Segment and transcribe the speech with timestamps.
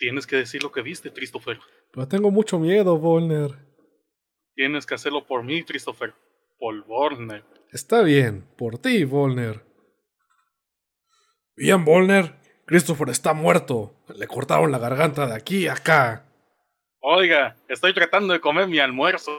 [0.00, 1.58] Tienes que decir lo que viste, Christopher.
[1.92, 3.50] Pero tengo mucho miedo, Volner.
[4.54, 6.14] Tienes que hacerlo por mí, Christopher.
[6.58, 7.44] Por Volner.
[7.70, 9.62] Está bien, por ti, Volner.
[11.54, 12.34] Bien, Volner.
[12.64, 13.92] Christopher está muerto.
[14.16, 16.24] Le cortaron la garganta de aquí a acá.
[17.00, 19.32] Oiga, estoy tratando de comer mi almuerzo.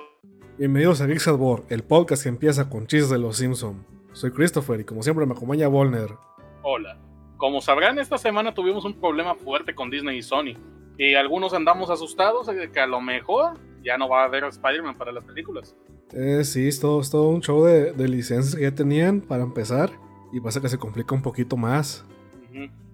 [0.59, 3.83] Bienvenidos a Geeksadbor, el podcast que empieza con chistes de los Simpson.
[4.11, 6.11] Soy Christopher y como siempre me acompaña Volner.
[6.61, 6.99] Hola.
[7.41, 10.53] Como sabrán, esta semana tuvimos un problema fuerte con Disney y Sony.
[10.95, 14.95] Y algunos andamos asustados de que a lo mejor ya no va a haber Spider-Man
[14.95, 15.75] para las películas.
[16.13, 19.41] Eh, sí, es todo, es todo un show de, de licencias que ya tenían para
[19.41, 19.89] empezar.
[20.31, 22.05] Y pasa que se complica un poquito más.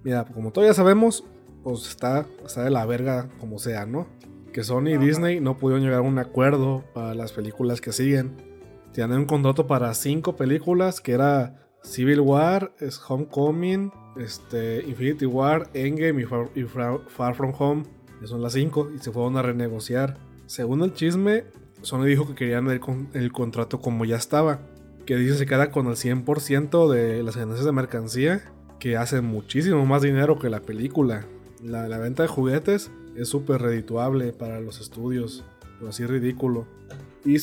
[0.05, 1.25] Mira, como todos ya sabemos,
[1.61, 4.07] pues está, está de la verga como sea, ¿no?
[4.53, 4.97] Que Sony y.
[4.97, 8.37] Disney no pudieron llegar a un acuerdo para las películas que siguen.
[8.93, 15.69] Tienen un contrato para cinco películas que era Civil War, es Homecoming, este, Infinity War,
[15.73, 17.83] Endgame y Far, y Far From Home.
[18.25, 20.17] Son las cinco y se fueron a renegociar.
[20.47, 21.43] Según el chisme,
[21.81, 22.81] Sony dijo que querían el,
[23.13, 24.59] el contrato como ya estaba.
[25.05, 29.85] Que dice se queda con el 100% de las ganancias de mercancía que hace muchísimo
[29.85, 31.25] más dinero que la película.
[31.63, 35.43] La, la venta de juguetes es súper redituable para los estudios,
[35.77, 36.67] pero así ridículo.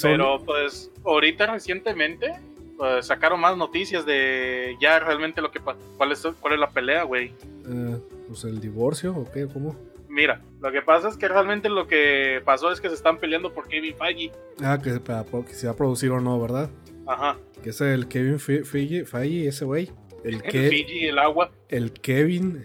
[0.03, 2.33] Pero pues ahorita recientemente
[2.77, 7.03] pues, sacaron más noticias de ya realmente lo que cuál es cuál es la pelea,
[7.05, 7.33] güey.
[7.69, 9.77] eh, pues el divorcio o qué, ¿cómo?
[10.09, 13.53] Mira, lo que pasa es que realmente lo que pasó es que se están peleando
[13.53, 14.31] por Kevin Feige.
[14.63, 16.71] Ah, que, se va a producir o no, ¿verdad?
[17.07, 17.37] Ajá.
[17.63, 19.91] Que es el Kevin Fe- Feige, Feige, ese güey.
[20.23, 22.65] El, El Fiji, el agua, el Kevin,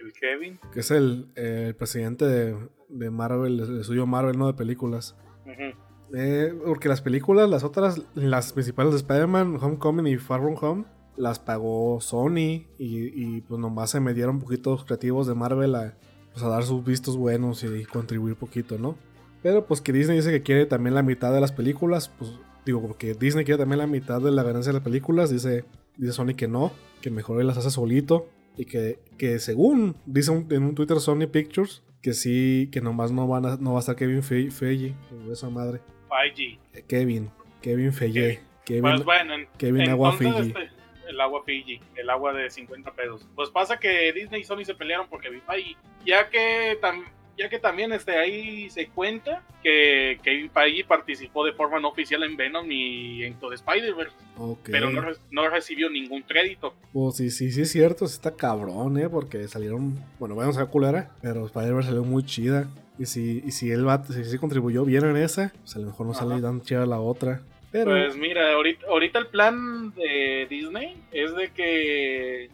[0.00, 0.58] el Kevin.
[0.72, 2.56] que es el, el presidente de,
[2.88, 5.14] de Marvel, el estudio Marvel, no de películas.
[5.44, 5.76] Ujú.
[6.14, 10.84] Eh, porque las películas, las otras, las principales de Spider-Man, Homecoming y Far From Home,
[11.16, 15.96] las pagó Sony y, y, pues nomás se me dieron poquitos creativos de Marvel a,
[16.32, 18.96] pues, dar sus vistos buenos y contribuir poquito, ¿no?
[19.42, 22.32] Pero pues que Disney dice que quiere también la mitad de las películas, pues
[22.64, 25.64] digo, porque Disney quiere también la mitad de la ganancia de las películas, dice,
[25.96, 30.32] dice Sony que no, que mejor él las hace solito y que, que según dice
[30.50, 33.80] en un Twitter Sony Pictures, que sí, que nomás no, van a- no va a
[33.80, 34.94] estar Kevin Fe- Feige,
[35.28, 35.80] o esa madre.
[36.20, 36.58] Feige.
[36.74, 37.30] Eh, Kevin,
[37.62, 40.64] Kevin Feige, Kevin, Pues bueno, en- Kevin Agua entonces, Fiji.
[40.64, 40.76] este,
[41.10, 43.26] el agua Fiji, el agua de 50 pesos.
[43.34, 47.04] Pues pasa que Disney y Sony se pelearon por Kevin Feige, ya que tam-
[47.38, 52.22] ya que también este, ahí se cuenta que Kevin Feige participó de forma no oficial
[52.22, 54.68] en Venom y en todo Spider-Verse, Ok.
[54.72, 56.74] pero no, no recibió ningún crédito.
[56.94, 61.10] Pues sí, sí, sí es cierto, está cabrón, eh, porque salieron, bueno, vamos a culera,
[61.20, 62.68] pero Spider-Verse salió muy chida.
[62.98, 65.86] Y si, y si él va, si, sí contribuyó bien en esa, pues a lo
[65.86, 67.42] mejor no sale tan chida la otra.
[67.72, 72.48] Pero, Pues mira, ahorita, ahorita el plan de Disney es de que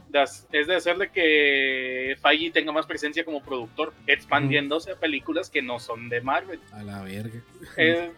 [0.52, 5.62] es de hacer de que Feige tenga más presencia como productor, expandiéndose a películas que
[5.62, 6.60] no son de Marvel.
[6.72, 7.40] a la verga.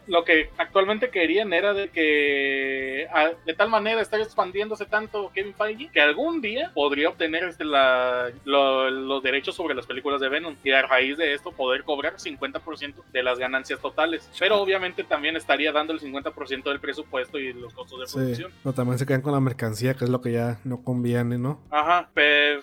[0.07, 5.53] Lo que actualmente querían era de que a- de tal manera estar expandiéndose tanto Kevin
[5.53, 10.29] Feige que algún día podría obtener este, la- lo- los derechos sobre las películas de
[10.29, 14.29] Venom y a raíz de esto poder cobrar 50% de las ganancias totales.
[14.39, 18.51] Pero obviamente también estaría dando el 50% del presupuesto y los costos de Sí, producción.
[18.63, 21.59] pero también se quedan con la mercancía, que es lo que ya no conviene, ¿no?
[21.71, 22.61] Ajá, pero,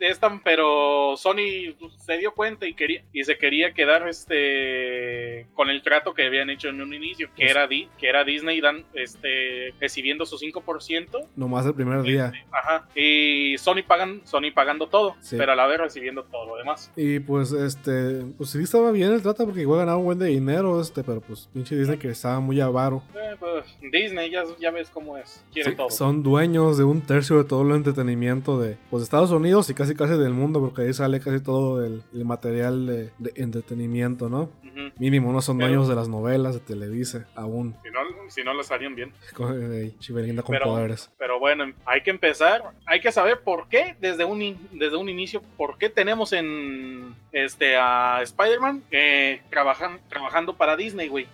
[0.00, 4.06] esta- pero Sony se dio cuenta y quería y se quería quedar
[4.52, 8.08] este con el trato que habían hecho en un inicio, que Pues- era Di- que
[8.08, 12.32] era Disney dan este recibiendo su 5%, Nomás el primer día.
[12.50, 15.36] ajá, y Sony pagan Sony pagando todo, Sí.
[15.36, 16.90] pero a la vez recibiendo todo lo demás.
[16.96, 20.26] Y pues, este, pues sí estaba bien el trato porque igual ganaba un buen de
[20.26, 23.02] dinero, este, pero pues pinche Disney que estaba muy avaro.
[23.14, 23.61] Eh, pues,
[23.92, 25.90] Disney ya, ya ves cómo es, quiere Sí, todo.
[25.90, 29.94] son dueños de un tercio de todo el entretenimiento de pues, Estados Unidos y casi
[29.94, 34.50] casi del mundo, porque ahí sale casi todo el, el material de, de entretenimiento, ¿no?
[34.98, 37.74] Mínimo, no son Pero- dueños de las novelas de Televisa, aún.
[37.82, 38.00] Si no,
[38.30, 39.12] si no lo harían bien.
[39.72, 41.10] Eh, Chivelinda con Pero- poderes.
[41.18, 45.08] Pero bueno, hay que empezar, hay que saber por qué desde un, in- desde un
[45.08, 51.26] inicio, por qué tenemos en este a Spider-Man eh, trabajan, trabajando para Disney, güey.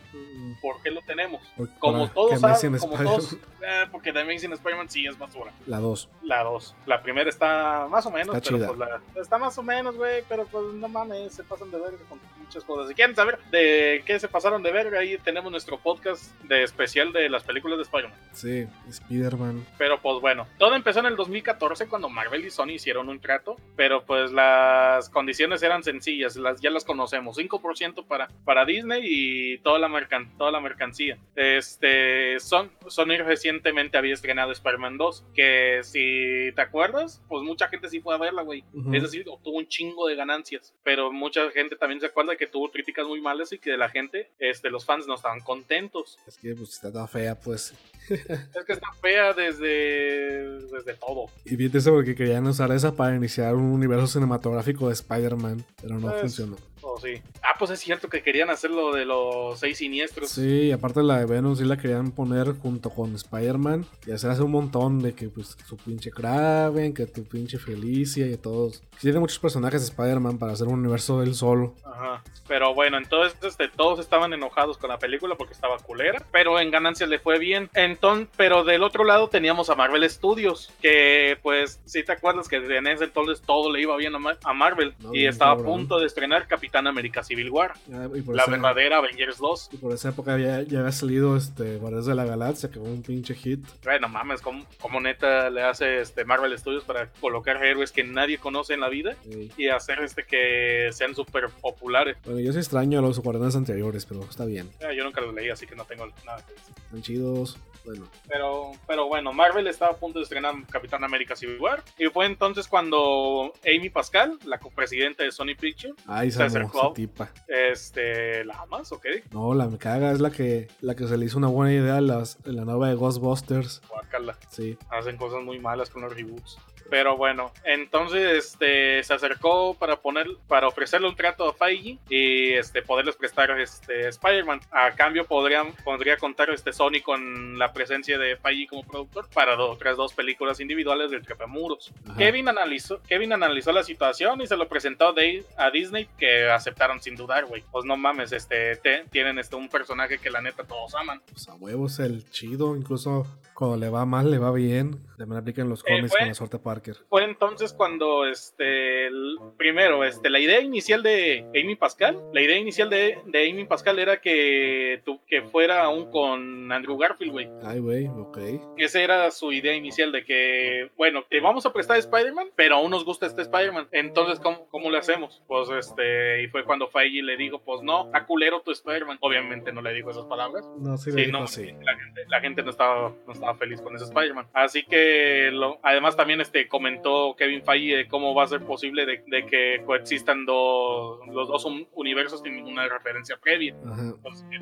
[0.60, 1.40] ¿Por qué lo tenemos?
[1.56, 5.52] Por- Como todos saben, como todos, eh, porque The Amazing Spider-Man sí es basura.
[5.66, 6.08] La 2.
[6.24, 6.74] La 2.
[6.86, 8.66] La primera está más o menos, Está pero chida.
[8.68, 11.98] pues la, está más o menos, güey, pero pues no mames, se pasan de verga
[12.08, 12.88] con muchas cosas.
[12.88, 17.12] Si quieren saber de qué se pasaron de verga, ahí tenemos nuestro podcast de especial
[17.12, 18.18] de las películas de Spider-Man.
[18.32, 19.66] Sí, Spider-Man.
[19.76, 23.56] Pero pues bueno, todo empezó en el 2014 cuando Marvel y Sony hicieron un trato,
[23.76, 29.58] pero pues las condiciones eran sencillas, las, ya las conocemos, 5% para, para Disney y
[29.58, 31.18] toda la, mercan- toda la mercancía.
[31.36, 32.07] Este,
[32.40, 38.00] Son, Sony recientemente había estrenado Spider-Man 2, que si te acuerdas, pues mucha gente sí
[38.00, 38.64] fue a verla, güey.
[38.92, 42.70] Es decir, tuvo un chingo de ganancias, pero mucha gente también se acuerda que tuvo
[42.70, 46.18] críticas muy malas y que la gente, este, los fans no estaban contentos.
[46.26, 47.74] Es que pues está toda fea, pues.
[48.10, 51.26] Es que está fea desde, desde todo.
[51.44, 55.98] Y bien eso porque querían usar esa para iniciar un universo cinematográfico de Spider-Man, pero
[55.98, 56.56] no Pues, funcionó.
[56.80, 57.20] Oh, sí.
[57.42, 60.30] Ah, pues es cierto que querían hacer lo de los seis siniestros.
[60.30, 64.30] Sí, y aparte la de Venom sí la querían poner junto con Spider-Man y hacer
[64.30, 68.82] hace un montón de que pues su pinche Kraven, que tu pinche Felicia y todos.
[69.00, 71.74] Tiene muchos personajes de Spider-Man para hacer un universo del solo.
[71.84, 72.22] Ajá.
[72.46, 76.70] Pero bueno, entonces este, todos estaban enojados con la película porque estaba culera, pero en
[76.70, 77.68] ganancias le fue bien.
[77.98, 82.56] Entonces, pero del otro lado teníamos a Marvel Studios, que pues si te acuerdas que
[82.56, 85.66] en ese entonces todo le iba bien a, Ma- a Marvel No, y estaba cabrón.
[85.66, 89.70] a punto de estrenar Capitán América Civil War, Ah, la esa, verdadera Avengers 2.
[89.72, 92.88] y por esa época ya, ya había salido este Guardianes de la Galaxia, que fue
[92.88, 93.64] un pinche hit.
[93.82, 98.38] Bueno, mames, como, como neta le hace este Marvel Studios para colocar héroes que nadie
[98.38, 99.50] conoce en la vida Sí.
[99.56, 102.16] y hacer este que sean súper populares.
[102.24, 104.70] Bueno, yo sí extraño a los Guardianes anteriores, pero está bien.
[104.82, 106.74] Ah, Yo nunca los leí, así que no tengo nada que decir.
[106.84, 107.58] Están chidos.
[107.88, 111.82] Bueno, Pero, pero bueno, Marvel estaba a punto de estrenar Capitán América Civil War.
[111.98, 116.92] Y fue entonces cuando Amy Pascal, la copresidenta de Sony Pictures, ahí Se acercó.
[116.92, 117.30] tipa.
[117.46, 119.06] este, la amas, ¿ok?
[119.32, 121.96] No, la me caga es la que, la que se le hizo una buena idea
[121.96, 123.80] a las, a la nueva de Ghostbusters.
[123.88, 124.36] Guácala.
[124.50, 124.76] Sí.
[124.90, 126.58] Hacen cosas muy malas con los reboots.
[126.90, 132.54] Pero bueno, entonces este, se acercó para poner, para ofrecerle un trato a Feige y
[132.54, 134.60] este, poderles prestar este, Spider-Man.
[134.70, 139.56] A cambio podrían, podría contar este Sony con la presencia de Feige como productor para
[139.56, 141.92] otras dos películas individuales del Trepamuros.
[142.16, 147.00] Kevin analizó, Kevin analizó la situación y se lo presentó de- a Disney que aceptaron
[147.00, 147.62] sin dudar, güey.
[147.70, 151.22] Pues no mames, este, te- tienen este, un personaje que la neta todos aman.
[151.30, 154.98] Pues a huevos el chido, incluso cuando le va mal, le va bien.
[155.18, 156.96] También aplican los Eh, cómics fue- con la suerte Parker.
[157.08, 162.56] Fue entonces cuando, este, el- primero, este, la idea inicial de Amy Pascal, la idea
[162.56, 167.48] inicial de, de Amy Pascal era que, tu- que fuera aún con Andrew Garfield, güey.
[167.64, 168.38] Ay, güey, ok.
[168.76, 172.90] Esa era su idea inicial de que, bueno, te vamos a prestar Spider-Man, pero aún
[172.90, 173.88] nos gusta este Spider-Man.
[173.92, 175.42] Entonces, ¿cómo, ¿cómo le hacemos?
[175.48, 179.18] Pues, este, y fue cuando Feige le dijo, pues no, está culero tu Spider-Man.
[179.20, 180.64] Obviamente no le dijo esas palabras.
[180.78, 181.66] No, sí, Sí, le dijo no, así.
[181.82, 184.46] la gente, la gente no estaba, no estaba feliz con ese Spider-Man.
[184.52, 185.07] Así que,
[185.52, 189.46] lo- además también este, comentó Kevin Feige de cómo va a ser posible de, de
[189.46, 193.74] que coexistan dos, los dos un- universos sin ninguna referencia previa.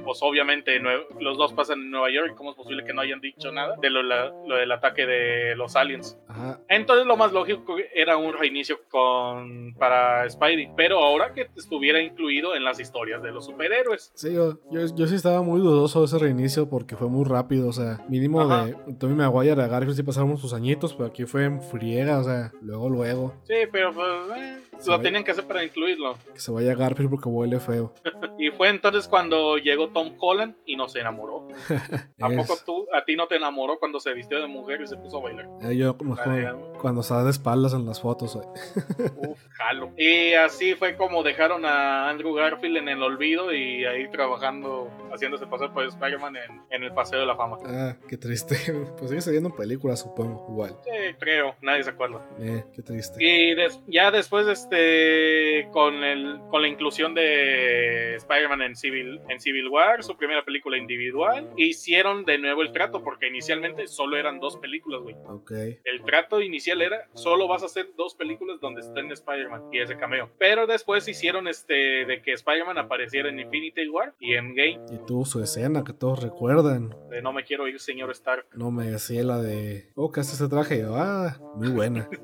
[0.04, 0.80] Pues, obviamente
[1.20, 3.90] los dos pasan en Nueva York, ¿cómo es posible que no hayan dicho nada de
[3.90, 6.18] lo, la- lo del ataque de los aliens?
[6.36, 6.60] Ajá.
[6.68, 12.54] Entonces lo más lógico era un reinicio con para Spidey, pero ahora que estuviera incluido
[12.54, 14.12] en las historias de los superhéroes.
[14.14, 17.68] Sí, yo, yo, yo sí estaba muy dudoso de ese reinicio porque fue muy rápido.
[17.68, 18.66] O sea, mínimo Ajá.
[18.66, 22.24] de Tommy Maguire a Garfield sí pasaron sus añitos, pero aquí fue en friega, o
[22.24, 23.34] sea, luego, luego.
[23.44, 24.06] Sí, pero pues,
[24.36, 26.16] eh, Lo tenían que hacer para incluirlo.
[26.32, 27.92] Que se vaya Garfield porque huele feo.
[28.38, 31.48] Y fue entonces cuando llegó Tom Holland y no se enamoró.
[32.20, 34.96] ¿A poco tú, a ti no te enamoró cuando se vistió de mujer y se
[34.96, 35.48] puso a bailar?
[35.62, 36.52] eh, yo Vale,
[36.86, 38.36] cuando está de espaldas en las fotos.
[38.36, 38.46] güey.
[39.28, 39.90] Uf, jalo.
[39.98, 45.48] Y así fue como dejaron a Andrew Garfield en el olvido y ahí trabajando, haciéndose
[45.48, 47.58] pasar por Spider-Man en, en el Paseo de la Fama.
[47.66, 48.54] Ah, qué triste.
[48.96, 50.76] Pues sigue saliendo en películas, supongo, igual.
[50.84, 52.24] Sí, creo, nadie se acuerda.
[52.38, 53.16] Eh, qué triste.
[53.22, 59.40] Y des- ya después, este, con, el, con la inclusión de Spider-Man en Civil, en
[59.40, 64.38] Civil War, su primera película individual, hicieron de nuevo el trato, porque inicialmente solo eran
[64.38, 65.16] dos películas, güey.
[65.26, 65.50] Ok.
[65.84, 69.96] El trato inicial era, solo vas a hacer dos películas donde estén Spider-Man y ese
[69.96, 70.30] cameo.
[70.38, 74.98] Pero después hicieron este, de que Spider-Man apareciera en Infinity War y en Game, Y
[75.06, 76.94] tuvo su escena que todos recuerdan.
[77.10, 78.46] de No me quiero ir, señor Stark.
[78.54, 79.90] No me decía la de.
[79.94, 80.78] Oh, ¿qué hace ese traje?
[80.78, 82.08] Y ah, muy buena.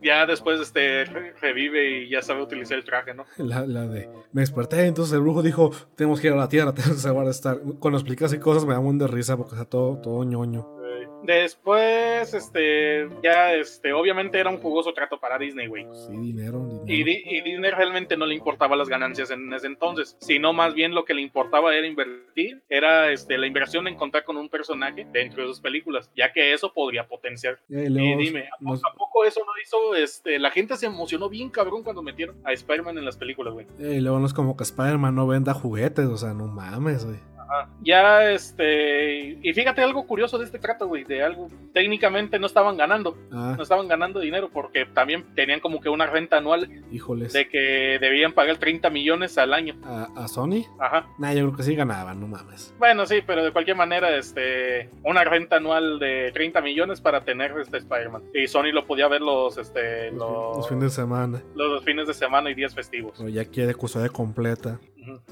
[0.00, 3.24] Ya después este, re- revive y ya sabe utilizar el traje, ¿no?
[3.36, 4.08] La, la de.
[4.32, 7.26] Me desperté, entonces el brujo dijo: Tenemos que ir a la tierra, tenemos que salvar
[7.26, 7.58] a estar.
[7.80, 10.66] Cuando explica así cosas me da un de risa porque está todo, todo ñoño.
[11.24, 15.86] Después, este, ya, este, obviamente era un jugoso trato para Disney, güey.
[15.92, 16.84] Sí, dinero, dinero.
[16.86, 20.74] Y, Di- y Disney realmente no le importaba las ganancias en ese entonces, sino más
[20.74, 24.48] bien lo que le importaba era invertir, era este, la inversión en contar con un
[24.48, 27.58] personaje dentro de sus películas, ya que eso podría potenciar.
[27.68, 29.94] Y Y luego dime, ¿a, a poco eso no hizo?
[29.94, 33.66] Este, la gente se emocionó bien cabrón cuando metieron a Spider-Man en las películas, güey.
[33.78, 37.18] y luego no es como que Spider-Man no venda juguetes, o sea, no mames, güey.
[37.82, 39.38] Ya, este.
[39.42, 41.04] Y fíjate algo curioso de este trato, güey.
[41.04, 41.48] De algo.
[41.72, 43.16] Técnicamente no estaban ganando.
[43.32, 47.32] Ah, No estaban ganando dinero porque también tenían como que una renta anual híjoles.
[47.32, 49.76] de que debían pagar 30 millones al año.
[49.84, 50.64] ¿A, a Sony?
[50.78, 51.06] Ajá.
[51.18, 52.74] Nah, yo creo que sí ganaban, no mames.
[52.78, 54.90] Bueno, sí, pero de cualquier manera, este.
[55.04, 58.22] Una renta anual de 30 millones para tener este Spider-Man.
[58.34, 60.10] Y Sony lo podía ver los, este.
[60.10, 61.42] Los, Los, los fines de semana.
[61.54, 63.14] los fines de semana y días festivos.
[63.16, 64.78] Pero ya quiere custodia completa.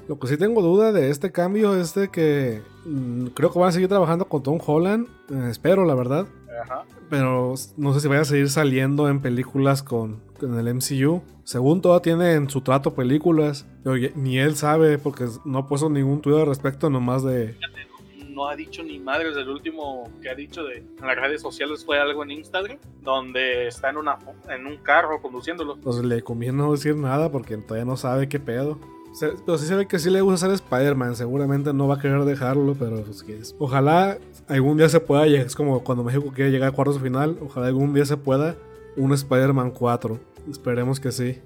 [0.07, 3.69] Lo que sí tengo duda de este cambio es de que mm, creo que van
[3.69, 5.07] a seguir trabajando con Tom Holland.
[5.31, 6.27] eh, espero, la verdad.
[6.61, 6.85] Ajá.
[7.09, 11.21] Pero no sé si vaya a seguir saliendo en películas con, con el MCU.
[11.43, 13.65] Según todo tiene en su trato películas.
[13.83, 17.55] Pero ni él sabe porque no ha puesto ningún tuit al respecto, nomás de...
[18.29, 19.37] no ha dicho ni madres.
[19.37, 23.67] El último que ha dicho de, en las redes sociales fue algo en Instagram, donde
[23.67, 24.17] está en, una,
[24.49, 25.77] en un carro conduciéndolo.
[25.77, 28.77] Pues le conviene no decir nada porque todavía no sabe qué pedo.
[29.19, 31.15] Pero sí se ve que sí le gusta ser Spider-Man.
[31.15, 35.45] Seguramente no va a querer dejarlo, pero pues que Ojalá algún día se pueda llegar.
[35.45, 37.37] Es como cuando México quiere llegar a cuartos final.
[37.41, 38.55] Ojalá algún día se pueda
[38.95, 40.19] un Spider-Man 4.
[40.49, 41.39] Esperemos que sí.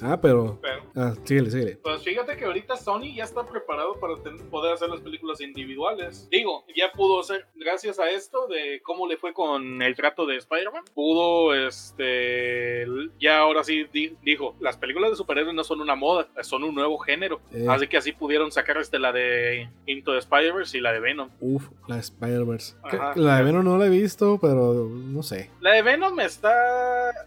[0.00, 0.58] Ah, pero...
[0.60, 1.76] Pero, Ah, síguele, síguele.
[1.82, 6.28] pues fíjate que ahorita Sony ya está preparado para ten- poder hacer las películas individuales.
[6.30, 10.36] Digo, ya pudo hacer, gracias a esto de cómo le fue con el trato de
[10.36, 12.86] Spider-Man, pudo, este,
[13.20, 16.74] ya ahora sí di- dijo, las películas de superhéroes no son una moda, son un
[16.74, 17.40] nuevo género.
[17.52, 17.66] Eh.
[17.68, 21.30] Así que así pudieron sacar este, la de Into the Spider-Verse y la de Venom.
[21.40, 22.76] Uf, la Spider-Verse.
[22.90, 23.12] Que- Ajá.
[23.16, 25.50] La de Venom no la he visto, pero no sé.
[25.60, 26.52] La de Venom está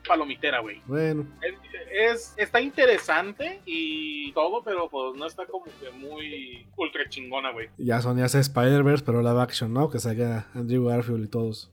[0.07, 0.81] palomitera, güey.
[0.85, 1.25] Bueno,
[1.91, 7.69] Es, está interesante y todo, pero pues no está como que muy ultra chingona, güey.
[7.77, 9.89] ya Sony hace Spider-Verse, pero live action, ¿no?
[9.89, 11.71] Que salga Andrew Garfield y todos.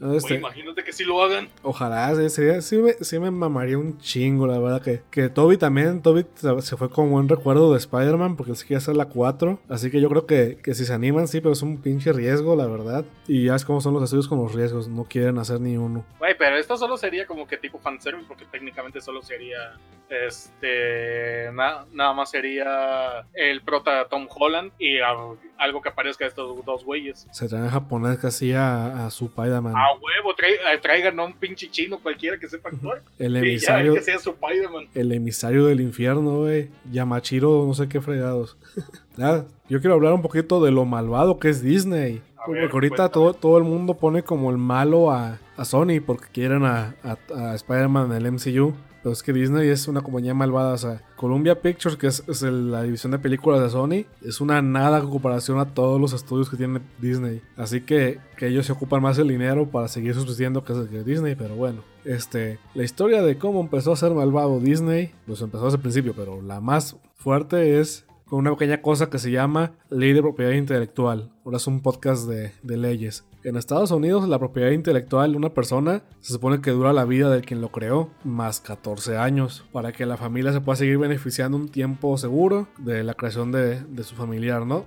[0.00, 1.48] Ah, este- imagínate que sí lo hagan.
[1.62, 4.82] Ojalá, sí, sí, sí me, sí me mamaría un chingo, la verdad.
[4.82, 8.56] Que, que Toby también, Toby se se fue con buen recuerdo de Spider-Man porque él
[8.58, 9.60] sí quiere hacer la 4.
[9.68, 12.54] Así que yo creo que, que si se animan, sí, pero es un pinche riesgo,
[12.56, 13.04] la verdad.
[13.28, 16.04] Y ya es como son los estudios con los riesgos, no quieren hacer ni uno.
[16.18, 19.78] Güey, pero esto solo sería como que tipo fanservice, porque técnicamente solo sería.
[20.10, 21.50] Este.
[21.52, 26.84] na- nada más sería el prota Tom Holland y algo que aparezca de estos dos
[26.84, 27.26] güeyes.
[27.32, 29.74] Se traen japonés casi a, a su Spider-Man.
[29.76, 33.02] A huevo, trai- eh, traigan a un pinche chino cualquiera que sepa actuar.
[33.18, 34.88] El ya, emisario, que sea su Spider-Man.
[34.94, 36.70] el emisario del infierno, güey.
[36.90, 38.56] Yamachiro, no sé qué fregados.
[39.16, 42.22] Nada, yo quiero hablar un poquito de lo malvado que es Disney.
[42.46, 46.26] Porque ver, ahorita todo, todo el mundo pone como el malo a, a Sony porque
[46.30, 48.74] quieren a, a- a Spider-Man en el MCU.
[49.04, 50.72] Pero es que Disney es una compañía malvada.
[50.72, 54.98] O sea, Columbia Pictures, que es, la división de películas de Sony, es una nada
[54.98, 57.42] en comparación a todos los estudios que tiene Disney.
[57.54, 61.34] Así que, que ellos se ocupan más el dinero para seguir subsistiendo que, que Disney.
[61.34, 65.76] Pero bueno, este, la historia de cómo empezó a ser malvado Disney, pues empezó desde
[65.76, 70.12] el principio, pero la más fuerte es con una pequeña cosa que se llama Ley
[70.12, 71.30] de Propiedad Intelectual.
[71.44, 73.24] Ahora es un podcast de, leyes.
[73.42, 77.30] En Estados Unidos, la propiedad intelectual de una persona se supone que dura la vida
[77.30, 81.58] del quien lo creó, más 14 años, para que la familia se pueda seguir beneficiando
[81.58, 84.86] un tiempo seguro de la creación de, su familiar, ¿no?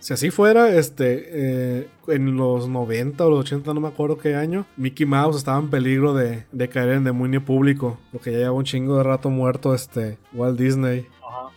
[0.00, 1.24] Si así fuera, este,
[1.80, 5.58] eh, en los 90 o los 80, no me acuerdo qué año, Mickey Mouse estaba
[5.58, 9.30] en peligro de, de caer en demonio público, porque ya lleva un chingo de rato
[9.30, 11.06] muerto este Walt Disney.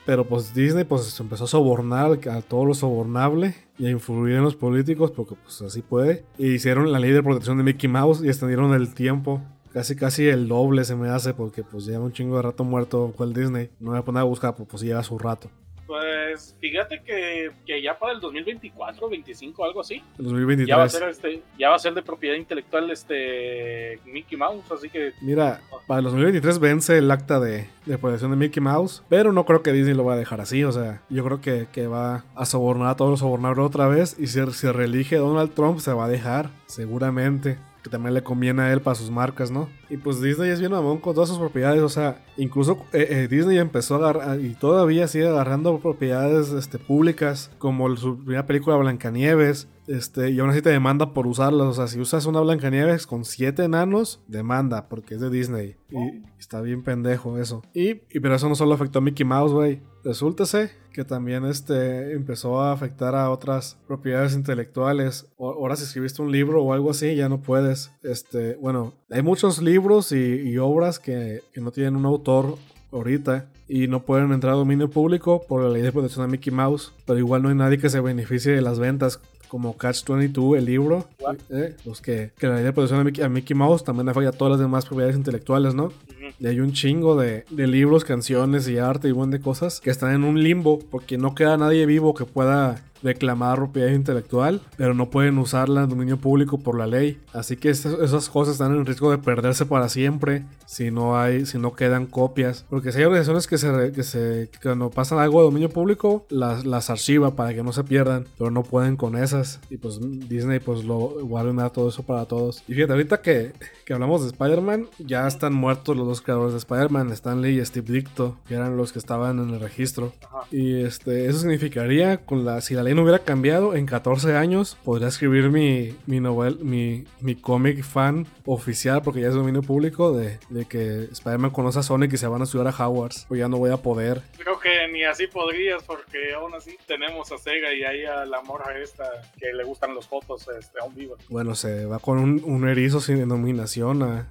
[0.05, 4.43] Pero pues Disney pues empezó a sobornar a todo lo sobornable y a influir en
[4.43, 6.25] los políticos porque pues así puede.
[6.37, 9.41] Y hicieron la ley de protección de Mickey Mouse y extendieron el tiempo.
[9.73, 13.13] Casi casi el doble se me hace porque pues lleva un chingo de rato muerto
[13.17, 13.69] Walt Disney.
[13.79, 15.49] No me voy a poner a buscar, pues, pues lleva su rato.
[15.87, 20.67] Pues fíjate que, que ya para el 2024, 25, algo así, En 2023.
[20.67, 24.69] ya va a ser este, ya va a ser de propiedad intelectual este Mickey Mouse,
[24.71, 29.01] así que Mira, para el 2023 vence el acta de, de protección de Mickey Mouse,
[29.07, 31.67] pero no creo que Disney lo va a dejar así, o sea, yo creo que,
[31.71, 35.53] que va a sobornar a todos los sobornables otra vez y si se reelige Donald
[35.53, 37.57] Trump se va a dejar, seguramente.
[37.87, 39.69] Que también le conviene a él para sus marcas, ¿no?
[39.89, 41.81] Y pues Disney es bien mamón con todas sus propiedades.
[41.81, 46.79] O sea, incluso eh, eh, Disney empezó a agarrar y todavía sigue agarrando propiedades este,
[46.79, 49.67] públicas, como su primera película Blancanieves.
[49.87, 51.67] Este, y aún así te demanda por usarlas.
[51.67, 55.77] O sea, si usas una Blancanieves con siete enanos, demanda, porque es de Disney.
[55.89, 57.63] Y está bien pendejo eso.
[57.73, 59.81] Y, y pero eso no solo afectó a Mickey Mouse, güey.
[60.03, 65.27] Resúltese que también este, empezó a afectar a otras propiedades intelectuales.
[65.37, 67.91] O- ahora si escribiste un libro o algo así, ya no puedes.
[68.01, 72.55] Este, bueno, hay muchos libros y, obras que, que no tienen un autor
[72.91, 76.51] ahorita y no pueden entrar a dominio público por la ley de protección de Mickey
[76.51, 79.19] Mouse, pero igual no hay nadie que se beneficie de las ventas.
[79.47, 81.07] Como Catch 22, el libro,
[81.49, 84.29] eh, los que, que la ley de protección de Mickey, a Mickey Mouse también afecta
[84.29, 85.91] a todas las demás propiedades intelectuales, ¿no?
[86.39, 89.89] Y hay un chingo de, de libros, canciones y arte y buen de cosas que
[89.89, 94.93] están en un limbo porque no queda nadie vivo que pueda reclamar propiedad intelectual, pero
[94.93, 97.19] no pueden usarla en dominio público por la ley.
[97.33, 101.57] Así que esas cosas están en riesgo de perderse para siempre si no hay, si
[101.57, 102.65] no quedan copias.
[102.69, 106.65] Porque si hay organizaciones que se, que se cuando pasan algo de dominio público, las,
[106.65, 109.59] las archiva para que no se pierdan, pero no pueden con esas.
[109.69, 109.99] Y pues
[110.29, 112.63] Disney pues lo guarda todo eso para todos.
[112.67, 113.53] Y fíjate, ahorita que,
[113.87, 117.93] que hablamos de Spider-Man, ya están muertos los dos creadores de Spider-Man, Stanley y Steve
[117.93, 120.11] Dicto, que eran los que estaban en el registro.
[120.51, 124.77] Y este, eso significaría, con la, si la ley no hubiera cambiado, en 14 años
[124.83, 130.11] podría escribir mi, mi novel, mi, mi cómic fan oficial, porque ya es dominio público,
[130.11, 133.23] de, de que Spider-Man conoce a Sonic y se van a estudiar a Hogwarts.
[133.29, 134.21] Pues ya no voy a poder.
[134.37, 138.41] Creo que ni así podrías, porque aún así tenemos a Sega y ahí a la
[138.41, 139.05] morra esta
[139.39, 141.15] que le gustan los fotos este, aún viva.
[141.29, 144.27] Bueno, se va con un, un erizo sin denominación a,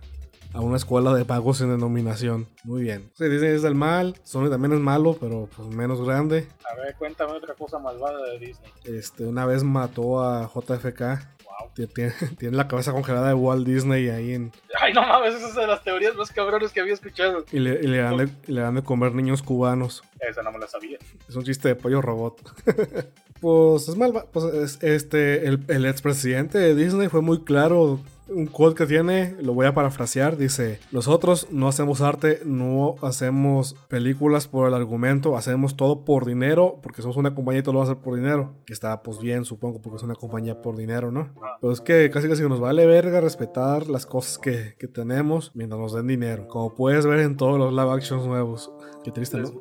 [0.53, 2.49] a una escuela de pagos sin denominación.
[2.65, 3.11] Muy bien.
[3.15, 6.49] Se dice es del mal, Sony también es malo, pero pues menos grande.
[6.71, 8.73] A ver, cuéntame otra cosa malvada de Disney.
[8.85, 11.01] Este, una vez mató a JFK.
[11.01, 11.71] Wow.
[11.75, 14.53] Tiene, tiene, la cabeza congelada de Walt Disney ahí en...
[14.81, 17.45] Ay, no mames, esa es de las teorías más cabrones que había escuchado.
[17.53, 20.03] Y le, y le, dan, de, le dan de comer niños cubanos.
[20.21, 20.99] Esa no me la sabía.
[21.29, 22.41] Es un chiste de pollo robot.
[23.41, 24.13] pues es mal...
[24.33, 29.37] Pues es, este, el, el expresidente de Disney fue muy claro un quote que tiene,
[29.41, 35.37] lo voy a parafrasear, dice, nosotros no hacemos arte, no hacemos películas por el argumento,
[35.37, 38.17] hacemos todo por dinero, porque somos una compañía y todo lo va a hacer por
[38.17, 41.33] dinero, que está pues bien, supongo, porque es una compañía por dinero, ¿no?
[41.61, 45.81] Pero es que casi casi nos vale verga respetar las cosas que, que tenemos mientras
[45.81, 48.73] nos den dinero, como puedes ver en todos los live actions nuevos.
[49.05, 49.53] Qué triste, ¿no?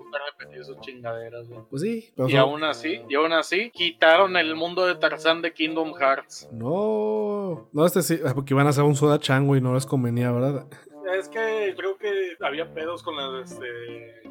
[0.65, 1.61] sus chingaderas, güey.
[1.69, 2.11] Pues sí.
[2.15, 2.39] Pero y son...
[2.41, 6.49] aún así, y aún así, quitaron el mundo de Tarzán de Kingdom Hearts.
[6.51, 10.31] No, no, este sí, porque iban a hacer un soda chango y no les convenía,
[10.31, 10.65] ¿verdad?
[11.19, 13.65] Es que creo que había pedos con, la, este,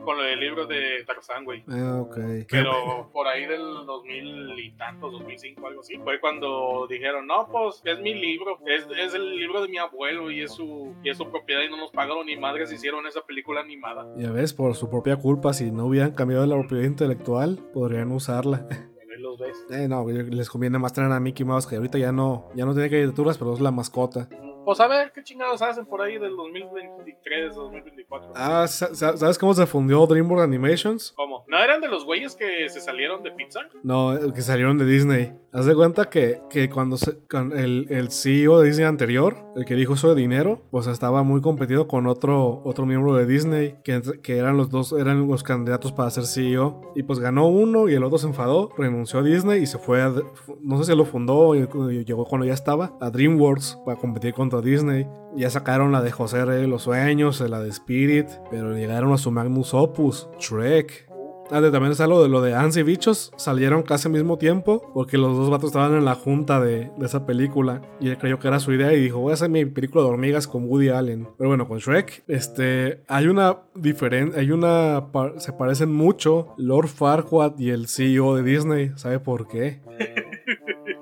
[0.04, 1.62] con el libro de Tarzán, güey.
[1.68, 2.18] Ah, ok.
[2.50, 7.80] Pero por ahí del 2000 y tantos, 2005, algo así, fue cuando dijeron, no, pues
[7.84, 11.16] es mi libro, es, es el libro de mi abuelo y es, su, y es
[11.16, 14.06] su propiedad y no nos pagaron ni madres hicieron esa película animada.
[14.16, 18.66] Ya ves, por su propia culpa, si no hubieran cambiado la propiedad intelectual, podrían usarla.
[19.18, 19.56] Los ves.
[19.70, 22.74] Eh, no, les conviene más tener a Mickey Mouse que ahorita ya no, ya no
[22.74, 24.28] tiene caricaturas, pero es la mascota.
[24.64, 28.32] Pues a ver qué chingados hacen por ahí del 2023, 2024.
[28.34, 31.12] Ah, ¿sabes cómo se fundió DreamWorks Animations?
[31.14, 31.44] ¿Cómo?
[31.48, 33.68] ¿No eran de los güeyes que se salieron de Pixar?
[33.82, 35.34] No, que salieron de Disney.
[35.52, 39.64] Haz de cuenta que, que cuando se, con el, el, CEO de Disney anterior, el
[39.64, 43.76] que dijo eso de dinero, pues estaba muy competido con otro, otro miembro de Disney,
[43.84, 46.92] que, que eran los dos, eran los candidatos para ser CEO.
[46.96, 50.02] Y pues ganó uno y el otro se enfadó, renunció a Disney y se fue
[50.02, 50.12] a,
[50.60, 54.32] no sé si lo fundó y, y llegó cuando ya estaba, a DreamWorks para competir
[54.34, 55.06] contra Disney.
[55.36, 59.18] Ya sacaron la de José Rey de los Sueños, la de Spirit, pero llegaron a
[59.18, 61.08] su Magnus Opus, Shrek.
[61.50, 64.90] Ah, también está lo de lo de Ants y Bichos, salieron casi al mismo tiempo,
[64.94, 68.48] porque los dos vatos estaban en la junta de, esa película, y él creyó que
[68.48, 71.28] era su idea y dijo, voy a hacer mi película de hormigas con Woody Allen.
[71.36, 75.04] Pero bueno, con Shrek, este, hay una diferencia, hay una,
[75.36, 79.80] se parecen mucho Lord Farquaad y el CEO de Disney, ¿sabe por qué?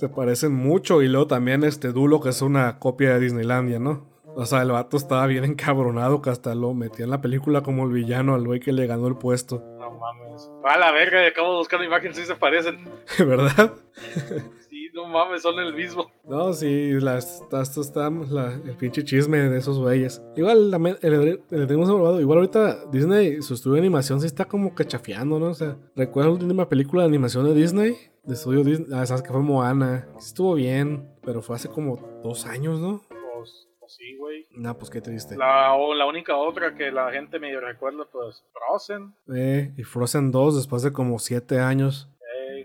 [0.00, 1.02] se parecen mucho.
[1.02, 4.08] Y luego también este Dulo, que es una copia de Disneylandia, ¿no?
[4.34, 7.84] O sea, el vato estaba bien encabronado que hasta lo metía en la película como
[7.84, 9.62] el villano al güey que le ganó el puesto.
[9.78, 10.50] No mames.
[10.64, 12.78] A la verga, acabo de buscar imágenes y se parecen.
[13.18, 13.74] ¿Verdad?
[14.70, 16.10] sí, no mames, son el mismo.
[16.24, 20.22] No, sí, las, esto está la, el pinche chisme de esos güeyes.
[20.36, 22.20] Igual, el, el, el tenemos evaluado.
[22.20, 25.46] Igual ahorita Disney, su estudio de animación sí está como cachafiando, ¿no?
[25.46, 27.96] O sea, ¿recuerdas la última película de animación de Disney?
[28.22, 28.88] De estudio Disney.
[28.92, 30.06] Ah, sabes que fue Moana.
[30.18, 33.02] Estuvo bien, pero fue hace como dos años, ¿no?
[33.08, 34.46] Pues, pues sí, güey.
[34.52, 35.36] No, pues qué triste.
[35.36, 39.14] La, o la única otra que la gente medio recuerda, pues Frozen.
[39.34, 42.08] Eh, y Frozen 2 después de como siete años.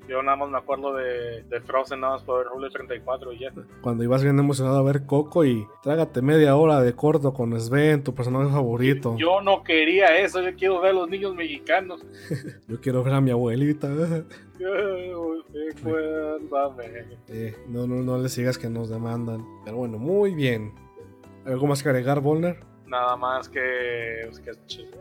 [0.07, 3.39] Yo nada más me acuerdo de, de Frozen, nada más por ver Rule 34 y
[3.39, 3.51] ya.
[3.81, 8.03] Cuando ibas bien emocionado a ver Coco y trágate media hora de corto con Sven,
[8.03, 9.15] tu personaje favorito.
[9.17, 12.05] Yo no quería eso, yo quiero ver a los niños mexicanos.
[12.67, 13.89] yo quiero ver a mi abuelita.
[17.27, 19.45] Eh, no, no, no le sigas que nos demandan.
[19.65, 20.73] Pero bueno, muy bien.
[21.45, 22.57] ¿Algo más que agregar, Volner?
[22.87, 23.61] Nada más que,
[24.25, 24.51] pues, que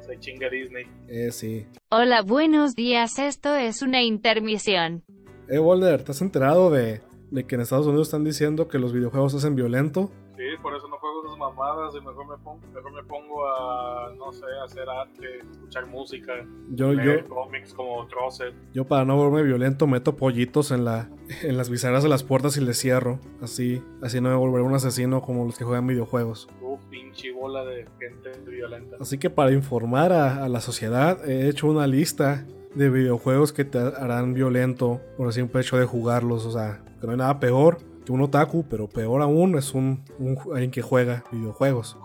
[0.06, 0.86] se chinga Disney.
[1.08, 1.66] Eh, sí.
[1.90, 3.18] Hola, buenos días.
[3.18, 5.02] Esto es una intermisión.
[5.48, 8.92] Eh, Volner, ¿te has enterado de, de que en Estados Unidos están diciendo que los
[8.92, 10.10] videojuegos hacen violento?
[10.54, 14.12] Sí, por eso no juego esas mamadas y mejor me pongo, mejor me pongo a,
[14.16, 16.32] no sé, hacer arte, escuchar música,
[16.70, 18.54] yo, leer yo, cómics como Trocet.
[18.72, 21.08] Yo para no volverme violento meto pollitos en la
[21.42, 23.18] en las bisagra de las puertas y les cierro.
[23.42, 26.48] Así, así no me volveré un asesino como los que juegan videojuegos.
[26.60, 28.96] Uf, pinche bola de gente violenta.
[29.00, 33.64] Así que para informar a, a la sociedad he hecho una lista de videojuegos que
[33.64, 36.46] te harán violento por el simple hecho de jugarlos.
[36.46, 40.02] O sea, que no hay nada peor que un otaku, pero peor aún es un,
[40.18, 41.96] un alguien que juega videojuegos.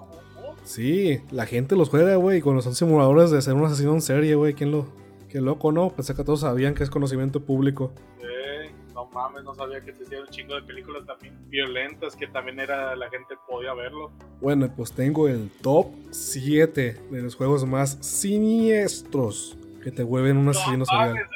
[0.64, 4.36] Sí, la gente los juega, güey, cuando son simuladores de ser un asesino en serie,
[4.36, 4.54] güey.
[4.54, 4.88] ¿Quién lo,
[5.30, 5.92] Qué loco, ¿no?
[5.92, 7.94] Pensé que todos sabían que es conocimiento público.
[8.20, 12.60] Eh, no mames, no sabía que existía un chingo de películas también violentas que también
[12.60, 14.12] era la gente podía verlo.
[14.42, 20.50] Bueno, pues tengo el top 7 de los juegos más siniestros que te vuelven un
[20.50, 21.14] asesino no serial.
[21.14, 21.28] mames,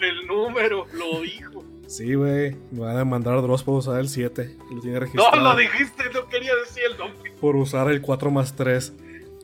[0.00, 1.55] el, el número, lo dijo.
[1.86, 2.56] Sí, güey.
[2.72, 4.56] Me van a mandar a Dross por usar el 7.
[4.72, 5.36] Lo tiene No, registrado.
[5.42, 7.32] lo dijiste, no quería decir el nombre.
[7.40, 8.92] Por usar el 4 más 3.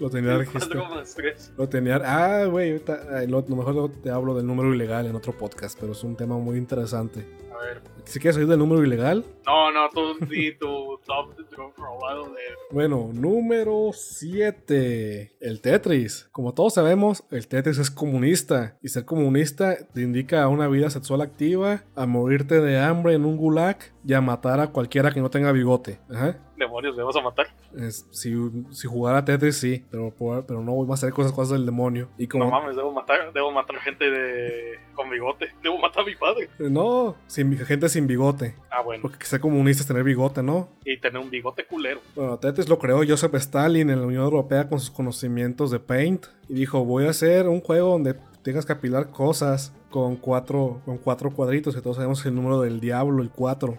[0.01, 0.81] Lo tenía registrado.
[0.81, 1.53] Cuatro más tres.
[1.57, 2.01] Lo tenía.
[2.05, 2.73] Ah, güey.
[2.73, 6.17] ahorita- ay, lo, mejor te hablo del número ilegal en otro podcast, pero es un
[6.17, 7.25] tema muy interesante.
[7.65, 7.81] Ver.
[8.05, 11.35] Si quieres oír del número ilegal, No, no, tú di tu top
[11.77, 12.41] robado de.
[12.71, 15.37] Bueno, número 7.
[15.41, 16.29] El Tetris.
[16.33, 18.77] Como todos sabemos, el Tetris es comunista.
[18.83, 23.25] Y ser comunista te indica a una vida sexual activa, a morirte de hambre en
[23.25, 25.99] un gulag y a matar a cualquiera que no tenga bigote.
[26.11, 26.39] Ajá.
[26.63, 27.47] Demonios, ¿le vas a matar?
[27.77, 28.35] Es- si,
[28.71, 30.13] si jugara Tetris, sí, pero,
[30.47, 32.09] pero no voy a hacer cosas, cosas del demonio.
[32.19, 35.49] Y como, No mames, debo matar, debo matar gente de con bigote.
[35.63, 36.49] Debo matar a mi padre.
[36.59, 38.55] no, sin, gente sin bigote.
[38.71, 39.01] Ah, bueno.
[39.03, 40.69] Porque ser comunista es tener bigote, ¿no?
[40.85, 42.01] Y tener un bigote culero.
[42.15, 46.27] Bueno, Tetris lo creó Joseph Stalin en la Unión Europea con sus conocimientos de Paint
[46.49, 50.99] y dijo, voy a hacer un juego donde tengas que apilar cosas con cuatro, con
[50.99, 53.79] cuatro cuadritos, que todos sabemos el número del diablo, el 4.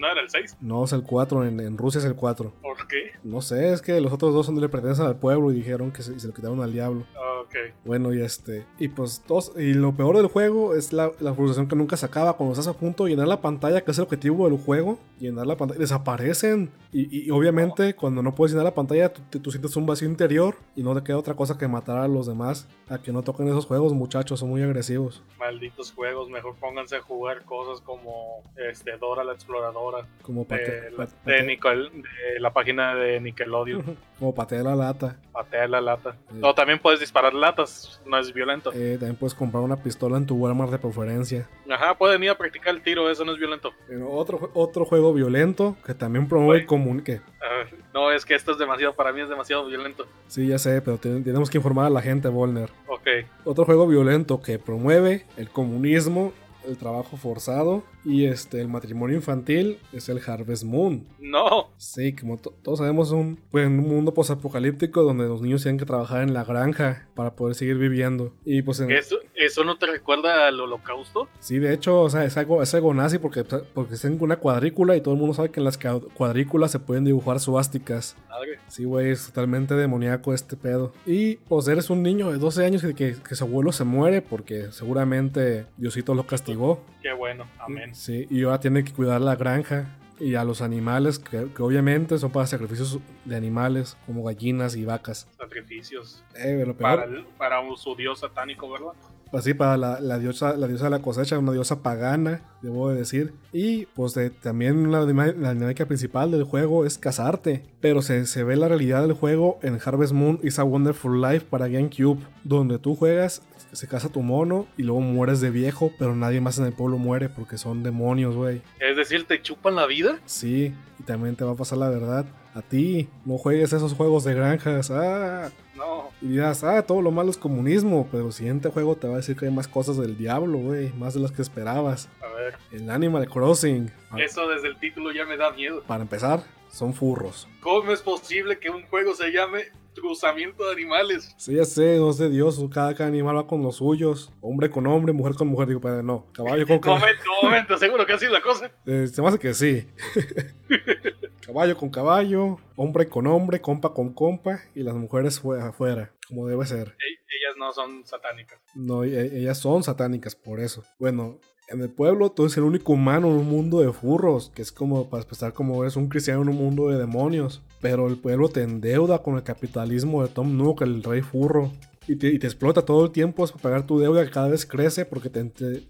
[0.00, 0.56] No era el 6.
[0.62, 2.54] No es el 4, en, en Rusia es el 4.
[2.62, 3.10] ¿Por qué?
[3.22, 5.92] No sé, es que los otros dos son de le pertenecen al pueblo y dijeron
[5.92, 7.04] que se, se lo quitaron al diablo.
[7.42, 7.54] Ok.
[7.84, 8.64] Bueno, y este.
[8.78, 9.52] Y pues todos.
[9.58, 12.34] Y lo peor del juego es la, la frustración que nunca se acaba.
[12.34, 15.46] Cuando estás a punto de llenar la pantalla, que es el objetivo del juego, llenar
[15.46, 16.70] la pantalla, desaparecen.
[16.92, 20.56] Y, y obviamente, cuando no puedes llenar la pantalla, tú, tú sientes un vacío interior
[20.76, 22.68] y no te queda otra cosa que matar a los demás.
[22.88, 25.22] A que no toquen esos juegos, muchachos, son muy agresivos.
[25.38, 26.30] Malditos juegos.
[26.30, 29.89] Mejor pónganse a jugar cosas como este, Dora la Exploradora.
[30.22, 33.96] Como De, pate, la, pa- de, la página de Nickelodeon.
[34.18, 35.16] como patea la lata.
[35.32, 36.16] Patea la lata.
[36.42, 38.00] O también puedes disparar latas.
[38.06, 38.70] No es violento.
[38.74, 41.48] Eh, también puedes comprar una pistola en tu Walmart de preferencia.
[41.70, 43.10] Ajá, pueden ir a practicar el tiro.
[43.10, 43.70] Eso no es violento.
[43.88, 48.52] Pero otro, otro juego violento que también promueve comun que Ah, no, es que esto
[48.52, 48.94] es demasiado.
[48.94, 50.06] Para mí es demasiado violento.
[50.28, 52.70] Sí, ya sé, pero te- tenemos que informar a la gente, Volner.
[52.86, 53.06] Ok.
[53.44, 56.32] Otro juego violento que promueve el comunismo,
[56.66, 61.06] el trabajo forzado y este el matrimonio infantil es el Harvest Moon.
[61.20, 61.68] No.
[61.76, 65.84] Sí, como to- todos sabemos, un, pues, un mundo posapocalíptico donde los niños tienen que
[65.86, 68.32] trabajar en la granja para poder seguir viviendo.
[68.44, 71.28] Y pues en- ¿Eso, ¿Eso no te recuerda al holocausto?
[71.40, 74.36] sí, de hecho, o sea, es algo, es algo nazi porque, porque es en una
[74.36, 75.78] cuadrícula y todo el mundo sabe que en las
[76.14, 78.16] cuadrículas se pueden dibujar suásticas.
[78.28, 78.58] Madre.
[78.68, 80.92] Sí, güey, es totalmente demoníaco este pedo.
[81.06, 84.22] Y pues eres un niño de 12 años que, que, que su abuelo se muere
[84.22, 86.80] porque seguramente Diosito lo castigó.
[87.02, 87.44] Qué bueno.
[87.58, 87.94] Amén.
[87.94, 92.18] Sí, y ahora tiene que cuidar la granja y a los animales que, que obviamente
[92.18, 95.26] son para sacrificios de animales como gallinas y vacas.
[95.38, 96.22] Sacrificios.
[96.36, 98.92] Eh, lo Para, peor, el- para un- su dios satánico, ¿verdad?
[99.32, 102.96] así para la, la diosa, la diosa de la cosecha, una diosa pagana, debo de
[102.98, 103.32] decir.
[103.52, 107.62] Y pues de- también la, la dinámica principal del juego es casarte.
[107.80, 111.46] Pero se, se ve la realidad del juego en Harvest Moon Is a Wonderful Life
[111.48, 113.40] para GameCube, donde tú juegas,
[113.72, 116.98] se casa tu mono y luego mueres de viejo, pero nadie más en el pueblo
[116.98, 118.62] muere porque son demonios, güey.
[118.78, 120.18] Es decir, te chupan la vida.
[120.26, 122.26] Sí, y también te va a pasar la verdad.
[122.54, 124.90] A ti, no juegues esos juegos de granjas.
[124.90, 126.10] Ah, No.
[126.20, 128.08] y dirás, ah, todo lo malo es comunismo.
[128.10, 130.92] Pero el siguiente juego te va a decir que hay más cosas del diablo, güey.
[130.94, 132.08] Más de las que esperabas.
[132.20, 132.54] A ver.
[132.72, 133.90] El Animal Crossing.
[134.10, 135.82] ah, Eso desde el título ya me da miedo.
[135.86, 137.46] Para empezar, son furros.
[137.62, 141.34] ¿Cómo es posible que un juego se llame cruzamiento de animales?
[141.38, 142.60] Sí, ya sé, no es de Dios.
[142.72, 144.32] Cada, cada animal va con los suyos.
[144.40, 145.68] Hombre con hombre, mujer con mujer.
[145.68, 146.26] Digo, pero no.
[146.32, 147.00] Caballo con caballo.
[147.00, 148.70] Momento, momento, seguro que así es la cosa.
[148.86, 149.86] Eh, se me hace que sí.
[151.46, 154.60] caballo con caballo, hombre con hombre, compa con compa.
[154.74, 156.88] Y las mujeres fue afuera, como debe ser.
[156.98, 158.58] E- Ellas no son satánicas.
[158.74, 160.82] No, e- ellas son satánicas por eso.
[160.98, 164.62] Bueno, en el pueblo tú eres el único humano en un mundo de furros, que
[164.62, 167.62] es como para empezar como eres un cristiano en un mundo de demonios.
[167.80, 171.72] Pero el pueblo te endeuda con el capitalismo de Tom Nook, el rey furro.
[172.08, 174.66] Y te, y te explota todo el tiempo para pagar tu deuda que cada vez
[174.66, 175.84] crece porque te, te-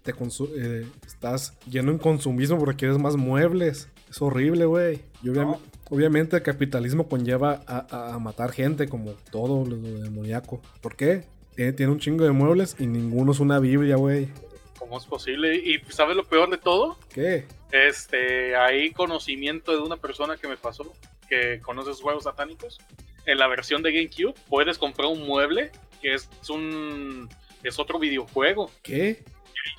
[0.55, 3.89] eh, estás lleno en consumismo porque quieres más muebles.
[4.09, 4.99] Es horrible, güey.
[5.23, 5.59] Y No.
[5.89, 10.61] obviamente el capitalismo conlleva a, a- a matar gente como todo lo, lo demoníaco.
[10.81, 11.23] ¿Por qué?
[11.55, 14.29] Tiene, tiene un chingo de muebles y ninguno es una Biblia, güey.
[14.77, 15.55] ¿Cómo es posible?
[15.55, 16.97] ¿Y sabes lo peor de todo?
[17.13, 17.45] ¿Qué?
[17.71, 20.91] Este, hay conocimiento de una persona que me pasó
[21.31, 22.77] que conoce esos juegos satánicos.
[23.25, 27.29] En la versión de GameCube puedes comprar un mueble que es un
[27.63, 28.69] es otro videojuego.
[28.83, 29.23] ¿Qué?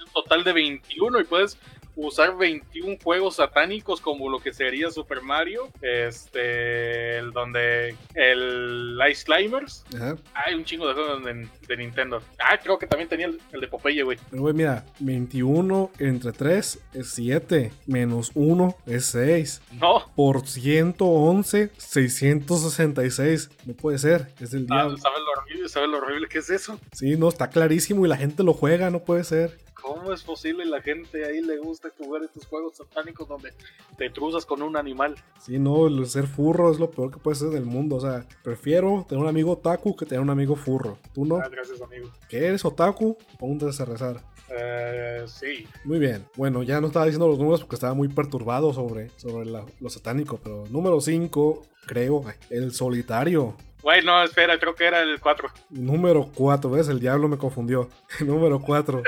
[0.07, 1.59] un total de 21 y puedes
[1.97, 9.25] usar 21 juegos satánicos como lo que sería Super Mario, este, el donde el Ice
[9.25, 9.85] Climbers.
[9.95, 10.17] Ajá.
[10.35, 12.23] Hay un chingo de juegos de, de Nintendo.
[12.39, 14.19] Ah, creo que también tenía el, el de Popeye, güey.
[14.31, 19.63] Pero, güey, mira, 21 entre 3 es 7, menos 1 es 6.
[19.81, 23.51] No, Por 111, 666.
[23.67, 24.97] No puede ser, es del diablo.
[24.97, 25.69] ¿sabes lo horrible?
[25.69, 26.79] ¿Sabes lo horrible que es eso?
[26.93, 29.59] Sí, no, está clarísimo y la gente lo juega, no puede ser.
[29.83, 33.53] ¿Cómo es posible la gente ahí le gusta jugar estos juegos satánicos donde
[33.99, 35.17] te truzas con un animal?
[35.41, 37.97] Sí, no, el ser furro es lo peor que puede ser del mundo.
[37.97, 40.99] O sea, prefiero tener un amigo otaku que tener un amigo furro.
[41.13, 41.37] ¿Tú no?
[41.37, 42.09] Ah, gracias, amigo.
[42.29, 43.19] ¿Qué eres otaku?
[43.39, 44.23] Ponte a rezar.
[44.55, 45.67] Eh, sí.
[45.85, 46.25] Muy bien.
[46.37, 49.91] Bueno, ya no estaba diciendo los números porque estaba muy perturbado sobre, sobre la- lo
[49.91, 50.39] satánico.
[50.43, 53.57] Pero número 5, creo, el solitario.
[53.83, 55.49] Güey, no, espera, creo que era el 4.
[55.71, 56.87] Número 4, ¿ves?
[56.89, 57.89] El diablo me confundió.
[58.25, 59.03] número 4.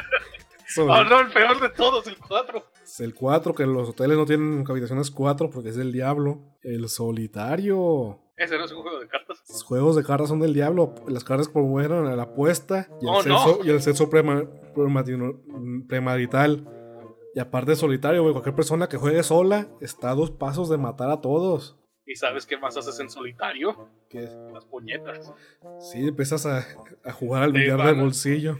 [0.82, 2.62] Oh, no, el peor de todos, el 4.
[3.00, 6.40] El 4, que los hoteles no tienen habitaciones 4 porque es del diablo.
[6.62, 8.20] El solitario.
[8.36, 9.42] Ese no es un juego de cartas.
[9.48, 10.94] Los juegos de cartas son del diablo.
[11.08, 13.38] Las cartas promueven la apuesta y el Oh, no.
[13.44, 14.48] sexo, y el sexo prema-
[15.88, 16.68] premarital.
[17.34, 21.10] Y aparte solitario, güey, cualquier persona que juegue sola está a dos pasos de matar
[21.10, 21.78] a todos.
[22.06, 23.88] ¿Y sabes qué más haces en solitario?
[24.52, 25.32] Las puñetas.
[25.80, 26.64] sí, empiezas a,
[27.04, 28.58] a jugar al billar de a- bolsillo.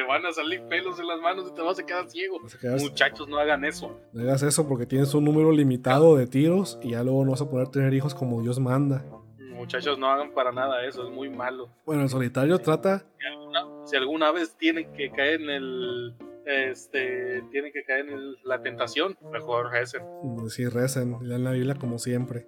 [0.00, 2.36] Te, van a salir pelos en las manos y te vas a quedar ciego.
[2.44, 3.98] O sea, Muchachos, no hagan eso.
[4.12, 7.42] no hagas eso porque tienes un número limitado de tiros y ya luego no vas
[7.42, 9.04] a poder tener hijos como Dios manda.
[9.38, 11.68] Muchachos, no hagan para nada eso, es muy malo.
[11.84, 16.14] Bueno, el solitario trata Si alguna, si alguna vez tienen que caer en el.
[16.46, 17.42] Este.
[17.50, 20.02] Tienen que caer en el- la tentación, mejor recen.
[20.36, 22.46] de decir recen, lean la Biblia como siempre.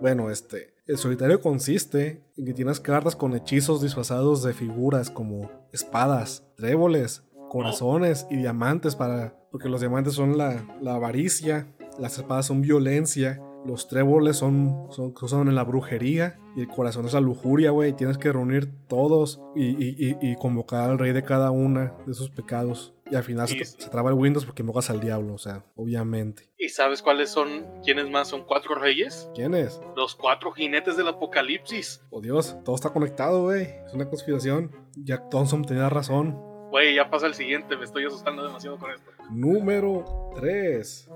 [0.00, 5.50] Bueno, este, el solitario consiste en que tienes cartas con hechizos disfrazados de figuras como
[5.72, 11.66] espadas, tréboles, corazones y diamantes para, porque los diamantes son la, la avaricia,
[11.98, 17.06] las espadas son violencia, los tréboles son, son usan en la brujería y el corazón
[17.06, 17.92] es la lujuria, güey.
[17.94, 22.14] Tienes que reunir todos y, y- y- y convocar al rey de cada una de
[22.14, 22.92] sus pecados.
[23.10, 26.48] Y al final se, traba el Windows porque invocas al diablo, o sea, obviamente.
[26.58, 27.66] ¿Y sabes cuáles son?
[27.84, 29.28] ¿Quiénes más son cuatro reyes?
[29.34, 29.80] ¿Quién es?
[29.94, 32.02] Los cuatro jinetes del apocalipsis.
[32.10, 33.64] Oh Dios, todo está conectado, güey.
[33.86, 34.70] Es una conspiración.
[34.96, 36.40] Jack Thompson tenía razón.
[36.70, 39.10] Güey, ya pasa el siguiente, me estoy asustando demasiado con esto.
[39.30, 40.04] Número
[40.36, 41.10] 3.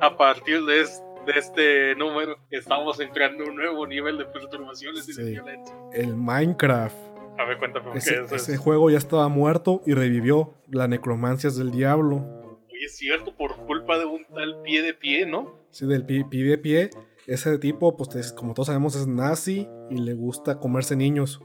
[0.00, 5.08] A partir de, es- de este número, estamos entrando a un nuevo nivel de perturbaciones
[5.08, 5.30] y de Sí.
[5.32, 5.74] violencia.
[5.92, 6.96] El Minecraft.
[7.38, 8.58] A ver, cuéntame por Ese, qué eso ese es.
[8.58, 10.54] juego ya estaba muerto y revivió.
[10.70, 12.16] La necromancia es del diablo.
[12.70, 15.54] Oye, es cierto, por culpa de un tal pie de pie, ¿no?
[15.70, 16.90] Sí, del pi, pi de pie.
[17.26, 21.40] Ese tipo, pues es- como todos sabemos, es nazi y le gusta comerse niños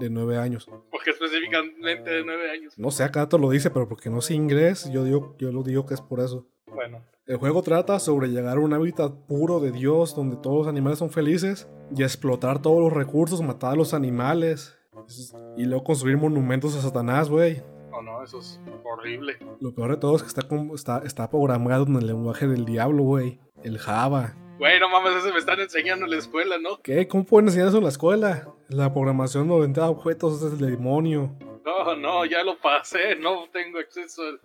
[0.00, 0.68] de 9 años.
[0.90, 2.78] porque específicamente de nueve años.
[2.78, 5.62] No sé, acá te lo dice, pero porque no sé inglés, yo, digo, yo lo
[5.64, 6.46] digo que es por eso.
[6.74, 10.68] Bueno, El juego trata sobre llegar a un hábitat puro de Dios donde todos los
[10.68, 14.78] animales son felices y explotar todos los recursos, matar a los animales
[15.56, 17.62] y luego construir monumentos a Satanás, güey.
[17.90, 19.36] no, no, eso es horrible.
[19.60, 23.02] Lo peor de todo es que está, está, está programado en el lenguaje del diablo,
[23.02, 23.38] güey.
[23.62, 24.34] El Java.
[24.58, 26.80] Güey, no mames, eso me están enseñando en la escuela, ¿no?
[26.82, 27.06] ¿Qué?
[27.08, 28.48] ¿Cómo pueden enseñar eso en la escuela?
[28.68, 31.36] La programación no orientada a objetos es el demonio.
[31.64, 34.40] No, no, ya lo pasé, no tengo acceso al,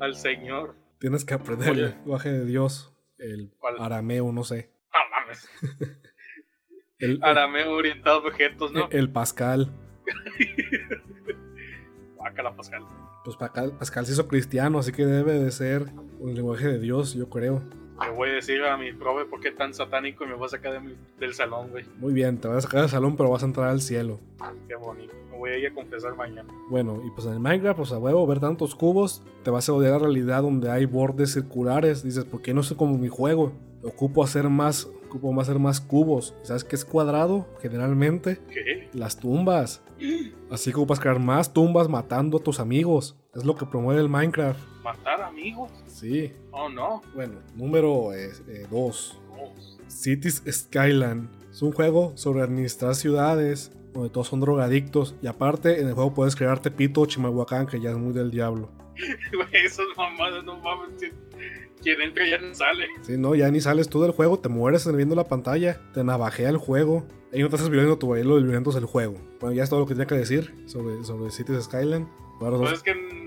[0.00, 0.74] al Señor.
[1.02, 1.82] Tienes que aprender Oye.
[1.82, 2.94] el lenguaje de Dios.
[3.18, 3.74] El ¿Cuál?
[3.80, 4.70] arameo, no sé.
[4.92, 5.50] No mames,
[7.00, 8.88] El, arameo orientado a objetos, ¿no?
[8.92, 9.72] el Pascal.
[12.16, 12.86] Guácala, Pascal.
[13.24, 15.86] Pues Pascal, Pascal se hizo cristiano, así que debe de ser
[16.20, 17.64] un lenguaje de Dios, yo creo.
[18.04, 20.46] Le voy a decir a mi profe por qué es tan satánico y me voy
[20.46, 21.84] a sacar de mi- del salón, güey.
[21.98, 24.18] Muy bien, te vas a sacar del salón, pero vas a entrar al cielo.
[24.68, 25.12] Qué bonito.
[25.30, 26.48] Me voy a ir a confesar mañana.
[26.68, 29.72] Bueno, y pues en el Minecraft, pues a huevo, ver tantos cubos, te vas a
[29.72, 32.02] odiar la realidad donde hay bordes circulares.
[32.02, 33.52] Dices, ¿por qué no soy como mi juego?
[33.84, 36.34] Ocupo hacer más, ocupo hacer más cubos.
[36.42, 37.46] ¿Sabes qué es cuadrado?
[37.60, 38.88] Generalmente, ¿Qué?
[38.92, 39.82] las tumbas.
[40.50, 43.16] Así que ocupas crear más tumbas matando a tus amigos.
[43.34, 44.60] Es lo que promueve el Minecraft.
[44.82, 45.70] ¿Matar amigos?
[46.02, 46.32] Sí.
[46.50, 47.00] Oh, no.
[47.14, 48.10] Bueno, número
[48.70, 49.20] 2.
[49.38, 49.52] Oh,
[49.86, 51.28] Cities Skyline.
[51.50, 55.14] Es un juego sobre administrar ciudades donde todos son drogadictos.
[55.22, 58.32] Y aparte, en el juego puedes crear Tepito o Chimalhuacán, que ya es muy del
[58.32, 58.68] diablo.
[59.52, 61.12] Esas mamadas, no mames.
[61.80, 62.86] Quien entra ya no sale.
[63.02, 66.48] Si no, ya ni sales tú del juego, te mueres viendo la pantalla, te navajea
[66.48, 67.06] el juego.
[67.32, 69.14] Ahí no te haces violento, tu lo del violento es el juego.
[69.40, 72.08] Bueno, ya es todo lo que tenía que decir sobre, sobre Cities Skyline.
[72.40, 73.21] Ahora Pues es que.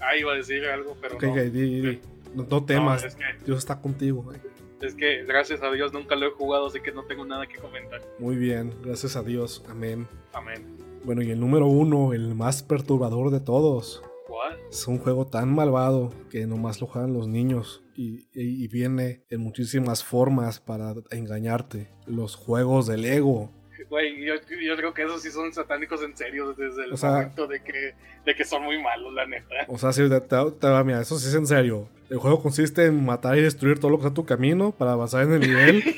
[0.00, 1.30] Ah, iba a decir algo, pero no.
[1.32, 2.00] ok, di- di-
[2.34, 4.22] No, no temas, No, es, que, Dios está contigo.
[4.22, 4.38] güey.
[4.82, 7.56] es que gracias a Dios nunca lo he jugado, así que no tengo nada que
[7.58, 8.00] comentar.
[8.18, 10.06] Muy bien, gracias a Dios, amén.
[10.32, 10.76] Amén.
[11.04, 14.02] Bueno, y el número uno, el más perturbador de todos.
[14.28, 14.58] ¿Cuál?
[14.70, 19.24] Es un juego tan malvado que nomás lo juegan los niños y, y- y viene
[19.30, 21.88] en muchísimas formas para engañarte.
[22.06, 23.50] Los juegos del ego.
[23.90, 27.10] Güey, yo, yo creo que esos sí son satánicos en serio desde el O sea-
[27.12, 27.94] momento de que,
[28.26, 29.54] de que son muy malos, la neta.
[29.68, 31.88] O sea, si te, te- te- mira, eso sí es en serio.
[32.10, 34.92] El juego consiste en matar y destruir todo lo que está a tu camino para
[34.92, 35.82] avanzar en el nivel.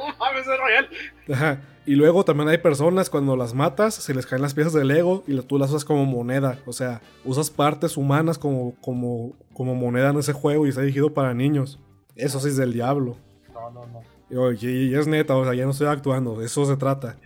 [0.00, 0.88] No mames, es real.
[1.30, 1.60] Ajá.
[1.84, 5.24] Y luego también hay personas cuando las matas, se les caen las piezas del ego
[5.26, 6.58] y tú las usas como moneda.
[6.66, 11.12] O sea, usas partes humanas como, como, como moneda en ese juego y está dirigido
[11.12, 11.78] para niños.
[12.16, 13.16] Eso sí es del diablo.
[13.52, 14.02] No, no, no.
[14.36, 17.16] Oye, y es neta, o sea, ya no estoy actuando, de eso se trata.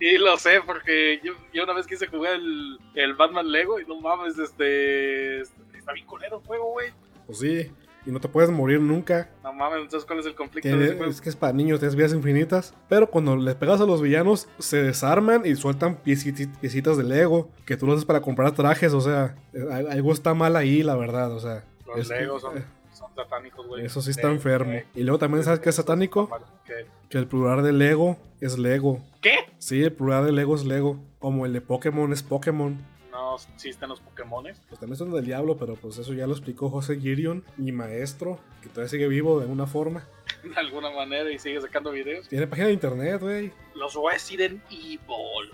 [0.00, 3.86] Y lo sé, porque yo, yo una vez quise jugar el, el Batman Lego y
[3.86, 5.40] no mames, este.
[5.40, 6.88] Está bien colero el juego, güey.
[7.26, 7.70] Pues sí,
[8.04, 9.30] y no te puedes morir nunca.
[9.42, 11.10] No mames, entonces ¿cuál es el conflicto de ese juego?
[11.10, 12.74] es que es para niños, tienes vidas infinitas.
[12.88, 17.48] Pero cuando les pegas a los villanos, se desarman y sueltan piecitas de Lego.
[17.64, 20.82] Que tú lo haces para comprar trajes, o sea, eh, al- algo está mal ahí,
[20.82, 21.64] la verdad, o sea.
[21.86, 22.73] Los Legos son, eh, son
[23.14, 23.84] satánicos, güey.
[23.84, 24.80] Eso sí está enfermo.
[24.94, 26.28] Y luego también, ¿sabes qué es satánico?
[26.64, 26.86] ¿Qué?
[27.08, 29.00] Que el plural de Lego es Lego.
[29.20, 29.36] ¿Qué?
[29.58, 30.98] Sí, el plural de Lego es Lego.
[31.18, 32.78] Como el de Pokémon es Pokémon.
[33.10, 34.60] No existen los Pokémones.
[34.68, 38.40] Pues también son del diablo, pero pues eso ya lo explicó José Girion, mi maestro,
[38.60, 40.06] que todavía sigue vivo de alguna forma.
[40.42, 42.28] De alguna manera y sigue sacando videos.
[42.28, 43.52] Tiene página de internet, güey.
[43.74, 45.50] Los Resident Evil.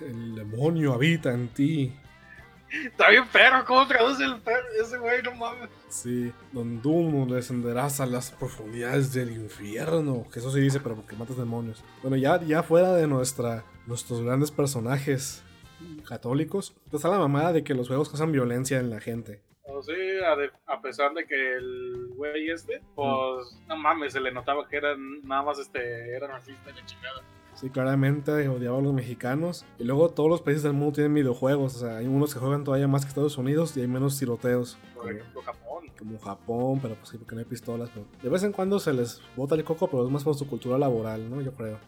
[0.00, 1.92] El demonio habita en ti.
[2.70, 4.66] Está bien perro, ¿cómo traduce el perro?
[4.80, 5.70] Ese güey, no mames.
[5.88, 10.26] Sí, donde tú descenderás a las profundidades del infierno.
[10.32, 11.82] Que eso sí dice, pero porque matas demonios.
[12.02, 15.42] Bueno, ya, ya fuera de nuestra, nuestros grandes personajes
[16.06, 19.40] católicos, está la mamada de que los juegos causan violencia en la gente.
[19.64, 24.20] O sea, a, de- a pesar de que el güey este, pues, no mames, se
[24.20, 27.22] le notaba que era nada más este, era racista y la chingada.
[27.58, 29.66] Sí, claramente odiaba a los mexicanos.
[29.78, 31.74] Y luego todos los países del mundo tienen videojuegos.
[31.76, 34.78] O sea, hay unos que juegan todavía más que Estados Unidos y hay menos tiroteos.
[34.94, 35.84] Por ejemplo, Japón.
[35.98, 37.90] como Japón, pero pues sí, porque no hay pistolas.
[37.92, 40.46] Pero de vez en cuando se les bota el coco, pero es más por su
[40.46, 41.40] cultura laboral, ¿no?
[41.40, 41.78] Yo creo.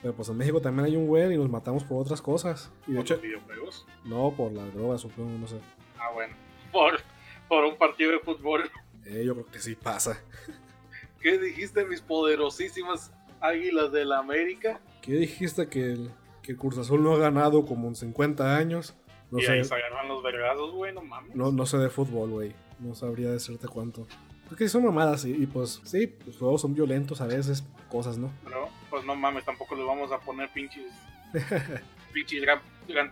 [0.00, 2.70] Pero pues en México también hay un güey y nos matamos por otras cosas.
[2.86, 3.86] Y de Por hecho, los videojuegos.
[4.04, 5.60] no por la droga, supongo, no sé.
[5.98, 6.34] Ah, bueno.
[6.72, 7.00] Por,
[7.48, 8.70] por un partido de fútbol.
[9.04, 10.18] Eh, yo creo que sí pasa.
[11.20, 14.80] ¿Qué dijiste, mis poderosísimas águilas del América?
[15.02, 16.10] ¿Qué dijiste que el,
[16.42, 18.94] que Cruz Azul no ha ganado como en 50 años?
[19.30, 21.34] No y sé, ahí se agarran los vergazos, güey, no mames.
[21.34, 22.52] no, no sé de fútbol, güey.
[22.80, 24.06] No sabría decirte cuánto.
[24.50, 28.18] Es que son mamadas y, y, pues sí, los juegos son violentos a veces, cosas,
[28.18, 28.32] ¿no?
[28.44, 30.92] Pero, pues no mames, tampoco le vamos a poner pinches.
[32.12, 33.10] pinches gran, gran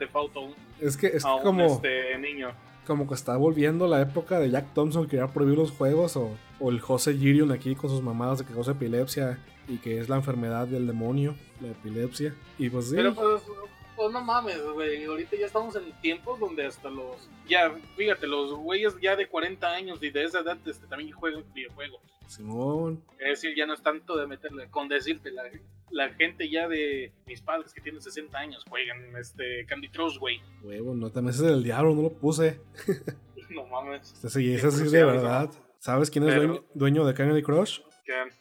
[0.81, 2.51] Es que es a un como, este, niño.
[2.87, 6.37] como que está volviendo la época de Jack Thompson que quería prohibir los juegos o,
[6.59, 10.09] o el José Girion aquí con sus mamadas de que causa epilepsia y que es
[10.09, 12.35] la enfermedad del demonio, la epilepsia.
[12.59, 13.43] Y pues sí, Pero pues,
[13.97, 15.05] pues no mames, güey.
[15.05, 17.29] Ahorita ya estamos en tiempos donde hasta los.
[17.49, 21.45] Ya, fíjate, los güeyes ya de 40 años y de esa edad este, también juegan
[21.55, 22.01] videojuegos.
[22.27, 24.69] Simón, Es decir, ya no es tanto de meterle.
[24.71, 25.45] Con decirte, la,
[25.91, 30.41] la gente ya de mis padres que tienen 60 años juegan este Candy Crush, güey.
[30.63, 32.61] huevo, no también ese es del diablo, no lo puse.
[33.51, 34.09] No mames.
[34.29, 35.51] Sí, ese sí es de verdad.
[35.79, 37.81] ¿Sabes quién es Pero- dueño, dueño de Candy Crush?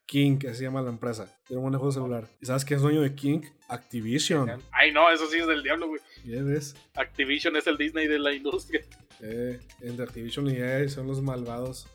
[0.05, 1.33] King, que se llama la empresa.
[1.45, 2.27] Tiene un buen juego celular.
[2.41, 3.41] ¿Y sabes quién es dueño de King?
[3.67, 4.61] Activision.
[4.71, 6.01] ay, no, eso sí es del diablo, güey.
[6.25, 6.75] Ya ves.
[6.95, 8.81] Activision es el Disney de la industria.
[9.21, 11.87] Eh, entre Activision y EA son los malvados.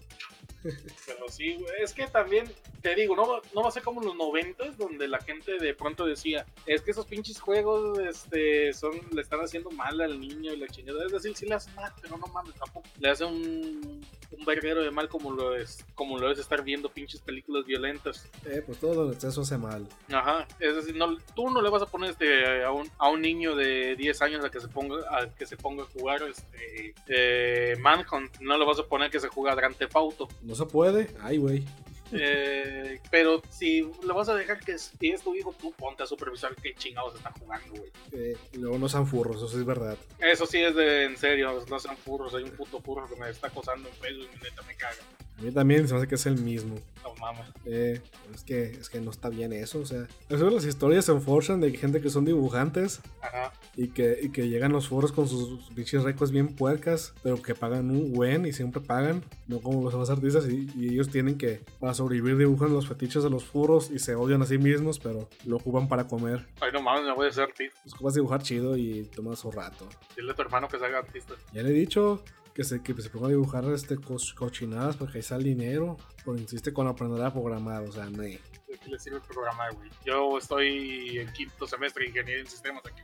[0.62, 1.72] Pero sí, güey.
[1.82, 2.50] Es que también,
[2.82, 5.58] te digo, no, va- no va a ser como en los noventas, donde la gente
[5.58, 10.20] de pronto decía, es que esos pinches juegos este, son, le están haciendo mal al
[10.20, 11.04] niño y la chingada.
[11.06, 12.86] Es decir, sí le hacen mal, pero no mames, tampoco.
[13.00, 16.88] Le hace un, un verguero de mal como lo es, como lo es estar viendo
[16.90, 18.28] pinches películas violentas.
[18.46, 19.86] Eh, pues todo el exceso hace mal.
[20.12, 23.20] Ajá, es decir, no, tú no le vas a poner este, a, un, a un
[23.20, 26.94] niño de 10 años a que se ponga a que se ponga a jugar este,
[27.08, 30.28] eh, Manhunt, no le vas a poner que se juega Grand Theft Auto.
[30.42, 31.08] No se puede.
[31.20, 31.64] Ay, güey.
[32.14, 36.06] Eh, pero si le vas a dejar que si es tu hijo, tú ponte a
[36.06, 37.90] supervisar qué chingados están jugando, güey.
[38.12, 39.96] Eh, luego no sean furros, eso sí es verdad.
[40.18, 43.30] Eso sí es de en serio, no sean furros, hay un puto furro que me
[43.30, 44.96] está acosando en Facebook y neta me caga.
[45.38, 46.76] A mí también se me hace que es el mismo.
[47.02, 47.46] No mames.
[47.64, 48.00] Eh,
[48.34, 50.06] es que, es que no está bien eso, o sea.
[50.28, 53.52] Eso las historias se enforchan de gente que son dibujantes Ajá.
[53.76, 57.54] y que, y que llegan los foros con sus pinches récords bien puercas, pero que
[57.54, 61.38] pagan un buen y siempre pagan, no como los demás artistas, y, y ellos tienen
[61.38, 64.98] que, para sobrevivir, dibujan los fetiches de los furros y se odian a sí mismos,
[64.98, 66.46] pero lo ocupan para comer.
[66.60, 67.80] Ay, no mames, me voy a hacer artista.
[67.92, 69.88] Ocupas dibujar chido y tomas su rato.
[70.16, 71.34] Dile a tu hermano que se haga artista.
[71.52, 72.22] Ya le he dicho
[72.54, 76.36] que se, que se ponga a dibujar este, co- cochinadas porque ahí sale dinero, pero
[76.36, 78.38] insiste con aprender a programar, o sea, ne.
[78.82, 79.88] ¿De qué les sirve programar, güey.
[80.04, 83.02] Yo estoy en quinto semestre de ingeniería en sistemas aquí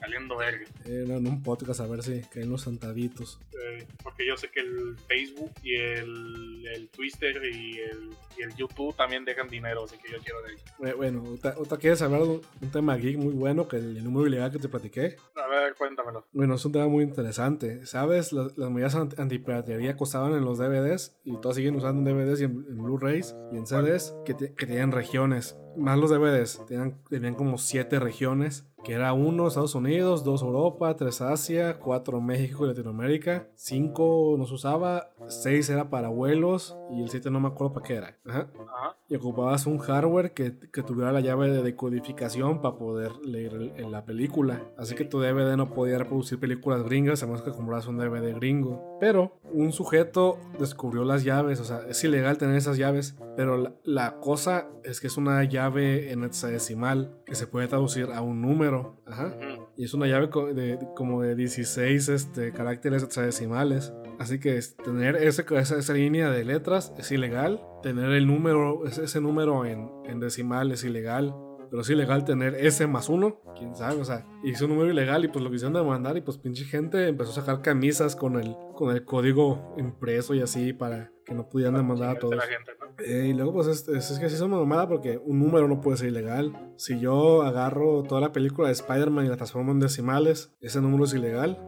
[0.00, 0.64] saliendo verga.
[0.84, 3.40] Eh, no, en un podcast a ver si caen los sentaditos.
[3.52, 8.54] Eh, porque yo sé que el Facebook y el, el Twitter y el, y el
[8.56, 10.90] YouTube también dejan dinero, así que yo quiero de ahí.
[10.90, 11.24] Eh, Bueno,
[11.56, 14.68] ¿otra, quieres hablar de un, tema geek muy bueno que el, número ilegal que te
[14.68, 15.16] platiqué?
[15.34, 16.26] A ver, cuéntamelo.
[16.32, 17.84] Bueno, es un tema muy interesante.
[17.86, 18.32] ¿Sabes?
[18.32, 22.40] Las, las medidas anti- antipiratería costaban en los DVDs y todas siguen usando en DVDs
[22.40, 25.54] y en, en Blu-rays y en CDs que, te- que tenían regiones.
[25.76, 30.96] Más los DVDs, tenían, tenían como siete regiones, que era uno Estados Unidos, dos Europa,
[30.96, 37.02] tres Asia, cuatro México y Latinoamérica, cinco no se usaba, seis era para vuelos y
[37.02, 38.16] el siete no me acuerdo para qué era.
[38.26, 38.96] Ajá Ajá.
[39.08, 43.72] y ocupabas un hardware que, que tuviera la llave de decodificación para poder leer el-
[43.76, 44.62] en la película.
[44.78, 48.34] Así que tu DVD no podía reproducir películas gringas a menos que compraras un DVD
[48.34, 48.98] gringo.
[49.00, 53.72] Pero un sujeto descubrió las llaves, o sea, es ilegal tener esas llaves, pero la,
[53.84, 58.40] la cosa es que es una llave en hexadecimal que se puede traducir a un
[58.42, 59.02] número.
[59.06, 59.34] Ajá.
[59.76, 63.92] Y es una llave de, de- como de 16 este, caracteres hexadecimales.
[64.18, 67.60] Así que tener ese, esa, esa línea de letras es ilegal.
[67.82, 71.34] Tener el número, ese, ese número en, en decimal es ilegal.
[71.70, 73.40] Pero es ilegal tener ese más uno.
[73.56, 76.16] Quién sabe, o sea, hizo un número ilegal y pues lo quisieron demandar.
[76.16, 80.40] Y pues pinche gente empezó a sacar camisas con el, con el código impreso y
[80.42, 82.34] así para que no pudieran demandar a todos.
[82.44, 82.86] gente, ¿no?
[83.04, 85.66] Eh, y luego, pues es, es- es que sí es una mamada porque un número
[85.68, 86.72] no puede ser ilegal.
[86.76, 91.04] Si yo agarro toda la película de Spider-Man y la transformo en decimales, ese número
[91.04, 91.58] es ilegal.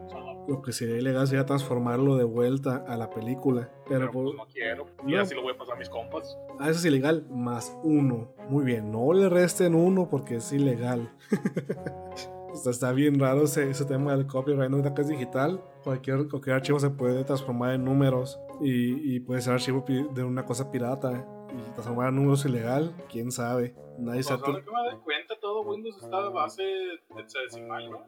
[0.48, 3.70] Lo que sería ilegal sería transformarlo de vuelta a la película.
[3.86, 4.86] Pero, Pero por- pues no quiero.
[5.06, 5.20] Y no.
[5.20, 6.36] así lo voy a pasar a mis compas.
[6.58, 8.28] ah, eso es ilegal, más uno.
[8.48, 11.10] Muy bien, no le resten uno porque es ilegal.
[12.50, 14.70] O sea, está bien raro ese, ese tema del copyright.
[14.72, 19.42] Ahorita que es digital, cualquier, cualquier archivo se puede transformar en números y, y puede
[19.42, 21.24] ser archivo de una cosa pirata.
[21.50, 23.74] Y transformar en números ilegal, quién sabe.
[23.98, 24.52] Nadie Pues sabe.
[24.52, 28.04] me doy cuenta, todo Windows está a base de hexadecimal, ¿no?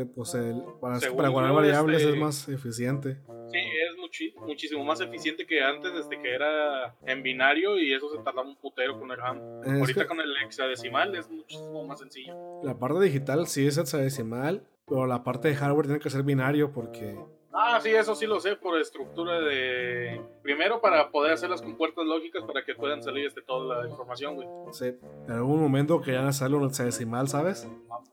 [0.00, 0.98] El- pues el- para,
[1.28, 3.14] guardar variables este- es más eficiente.
[3.50, 8.08] Sí, es muchi- muchísimo más eficiente que antes, desde que era en binario y eso
[8.10, 9.38] se tardaba un putero con el RAM.
[9.64, 12.34] Es Ahorita que con el hexadecimal es muchísimo más sencillo.
[12.62, 16.72] la parte digital sí es hexadecimal, pero la parte de hardware tiene que ser binario
[16.72, 17.16] porque
[17.56, 20.20] Ah, sí, eso sí lo sé por estructura de...
[20.42, 24.34] Primero para poder hacer las compuertas lógicas para que puedan salir este, toda la información,
[24.34, 24.48] güey.
[24.72, 24.86] sí,
[25.28, 27.68] en algún momento querían hacerlo en hexadecimal, ¿sabes?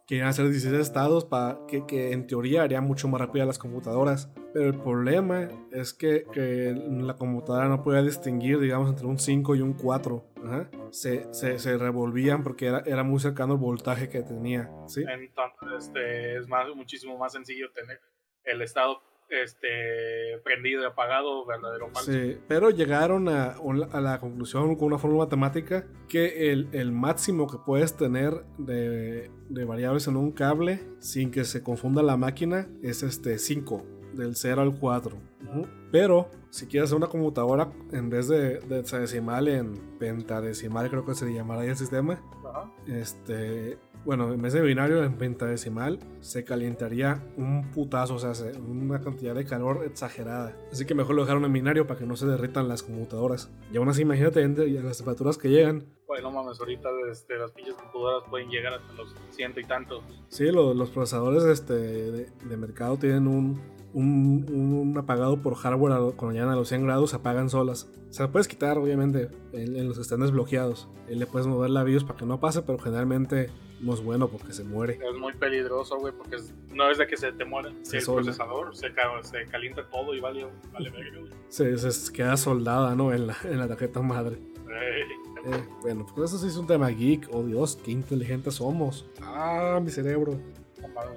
[0.05, 4.31] Querían hacer 16 estados para que, que en teoría haría mucho más rápido las computadoras.
[4.53, 9.55] Pero el problema es que, que la computadora no podía distinguir, digamos, entre un 5
[9.55, 10.23] y un 4.
[10.45, 10.69] Ajá.
[10.91, 14.69] Se, se, se revolvían porque era, era muy cercano el voltaje que tenía.
[14.85, 15.03] ¿sí?
[15.07, 17.99] Entonces, este, es más, muchísimo más sencillo tener
[18.43, 19.01] el estado
[19.31, 22.11] este, prendido y apagado, verdadero o falso.
[22.11, 23.55] Sí, pero llegaron a,
[23.91, 29.31] a la conclusión con una fórmula matemática que el, el máximo que puedes tener de,
[29.49, 34.35] de variables en un cable sin que se confunda la máquina es este 5, del
[34.35, 35.17] 0 al 4.
[35.49, 35.67] Ujú.
[35.91, 41.15] Pero si quieres hacer una computadora en vez de, de hexadecimal en pentadecimal, creo que
[41.15, 42.21] se llamará ahí el sistema.
[42.45, 42.71] Ajá.
[42.87, 48.57] Este, bueno, en vez de binario en pentadecimal se calentaría un putazo, o sea, se-
[48.59, 50.55] una cantidad de calor exagerada.
[50.71, 53.49] Así que mejor lo dejaron en binario para que no se derritan las computadoras.
[53.71, 55.85] Y aún así, imagínate las temperaturas que llegan.
[56.07, 60.03] Bueno, mames, ahorita este, las pinches computadoras pueden llegar hasta los ciento y tantos.
[60.29, 63.61] Sí, lo- los procesadores este, de, de mercado tienen un,
[63.93, 64.45] un,
[64.91, 67.89] un apagado por hardware cuando llegan a los 100 grados, apagan solas.
[68.09, 70.87] Se las puedes quitar, obviamente, en, en los que están desbloqueados.
[71.09, 73.49] Y le puedes mover la BIOS para que no pase, pero generalmente
[73.81, 74.99] no es bueno porque se muere.
[75.01, 77.71] Es muy peligroso, güey, porque es- no es de que se te muera.
[77.83, 78.21] Se el solda.
[78.23, 81.31] procesador se, ca- se calienta todo y vale, vale verga, güey.
[81.49, 83.11] Se, se queda soldada, ¿no?
[83.13, 84.37] En la, en la tarjeta madre.
[84.69, 85.03] Eh,
[85.43, 87.27] Eh, bueno, pues eso sí es un tema geek.
[87.33, 89.07] Oh Dios, qué inteligentes somos.
[89.23, 90.37] Ah, mi cerebro.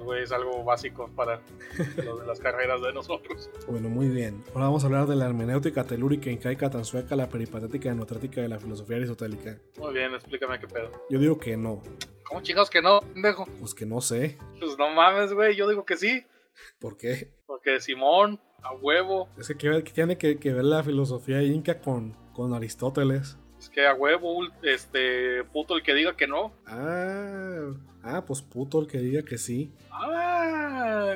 [0.03, 1.41] Güey, es algo básico para
[2.03, 3.49] lo de las carreras de nosotros.
[3.67, 4.43] Bueno, muy bien.
[4.49, 8.59] Ahora vamos a hablar de la hermenéutica telúrica, incaica, tanzueca, la peripatética, enotrática de la
[8.59, 9.57] filosofía aristotélica.
[9.77, 10.91] Muy bien, explícame qué pedo.
[11.09, 11.81] Yo digo que no.
[12.23, 13.45] ¿Cómo chingados que no, pendejo?
[13.59, 14.37] Pues que no sé.
[14.59, 16.25] Pues no mames, güey, yo digo que sí.
[16.79, 17.31] ¿Por qué?
[17.47, 21.79] Porque Simón, a huevo, Es que, ¿qué, qué tiene que, que ver la filosofía inca
[21.81, 23.37] con, con Aristóteles?
[23.65, 26.53] es que a huevo, este, puto el que diga que no.
[26.67, 27.71] Ah,
[28.05, 29.71] ah, pues puto el que diga que sí.
[29.91, 31.15] Ah,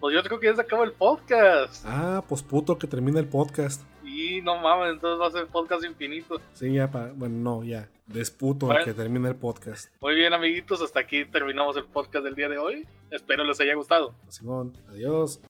[0.00, 1.84] pues yo creo que ya se acaba el podcast.
[1.86, 3.82] Ah, pues puto el que termina el podcast.
[4.04, 6.40] Y no mames, entonces va a ser podcast infinito.
[6.54, 7.88] Sí, ya, pa, bueno, no, ya.
[8.06, 8.84] Desputo el Bueno.
[8.86, 9.90] que termina el podcast.
[10.00, 12.86] Muy bien, amiguitos, hasta aquí terminamos el podcast del día de hoy.
[13.10, 14.14] Espero les haya gustado.
[14.28, 15.40] Simón, adiós.